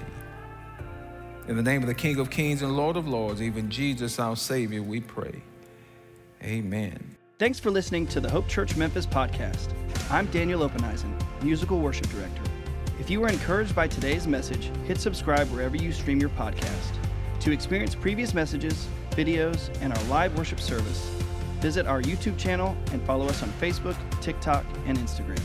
In 1.47 1.55
the 1.55 1.63
name 1.63 1.81
of 1.81 1.87
the 1.87 1.95
King 1.95 2.19
of 2.19 2.29
Kings 2.29 2.61
and 2.61 2.77
Lord 2.77 2.95
of 2.95 3.07
Lords, 3.07 3.41
even 3.41 3.69
Jesus 3.69 4.19
our 4.19 4.35
Savior, 4.35 4.83
we 4.83 5.01
pray. 5.01 5.41
Amen. 6.43 7.17
Thanks 7.39 7.59
for 7.59 7.71
listening 7.71 8.05
to 8.07 8.19
the 8.19 8.29
Hope 8.29 8.47
Church 8.47 8.77
Memphis 8.77 9.07
podcast. 9.07 9.73
I'm 10.11 10.27
Daniel 10.27 10.67
Openeisen, 10.67 11.11
musical 11.43 11.79
worship 11.79 12.07
director. 12.09 12.44
If 12.99 13.09
you 13.09 13.19
were 13.19 13.27
encouraged 13.27 13.75
by 13.75 13.87
today's 13.87 14.25
message, 14.25 14.71
hit 14.85 14.99
subscribe 14.99 15.49
wherever 15.49 15.75
you 15.75 15.91
stream 15.91 16.19
your 16.19 16.29
podcast. 16.29 16.95
To 17.41 17.51
experience 17.51 17.93
previous 17.93 18.33
messages, 18.33 18.87
videos, 19.11 19.69
and 19.81 19.91
our 19.93 20.03
live 20.05 20.37
worship 20.37 20.61
service, 20.61 21.09
visit 21.59 21.87
our 21.87 22.01
YouTube 22.01 22.37
channel 22.37 22.75
and 22.93 23.01
follow 23.03 23.27
us 23.27 23.43
on 23.43 23.49
Facebook, 23.59 23.97
TikTok, 24.21 24.65
and 24.87 24.97
Instagram. 24.97 25.41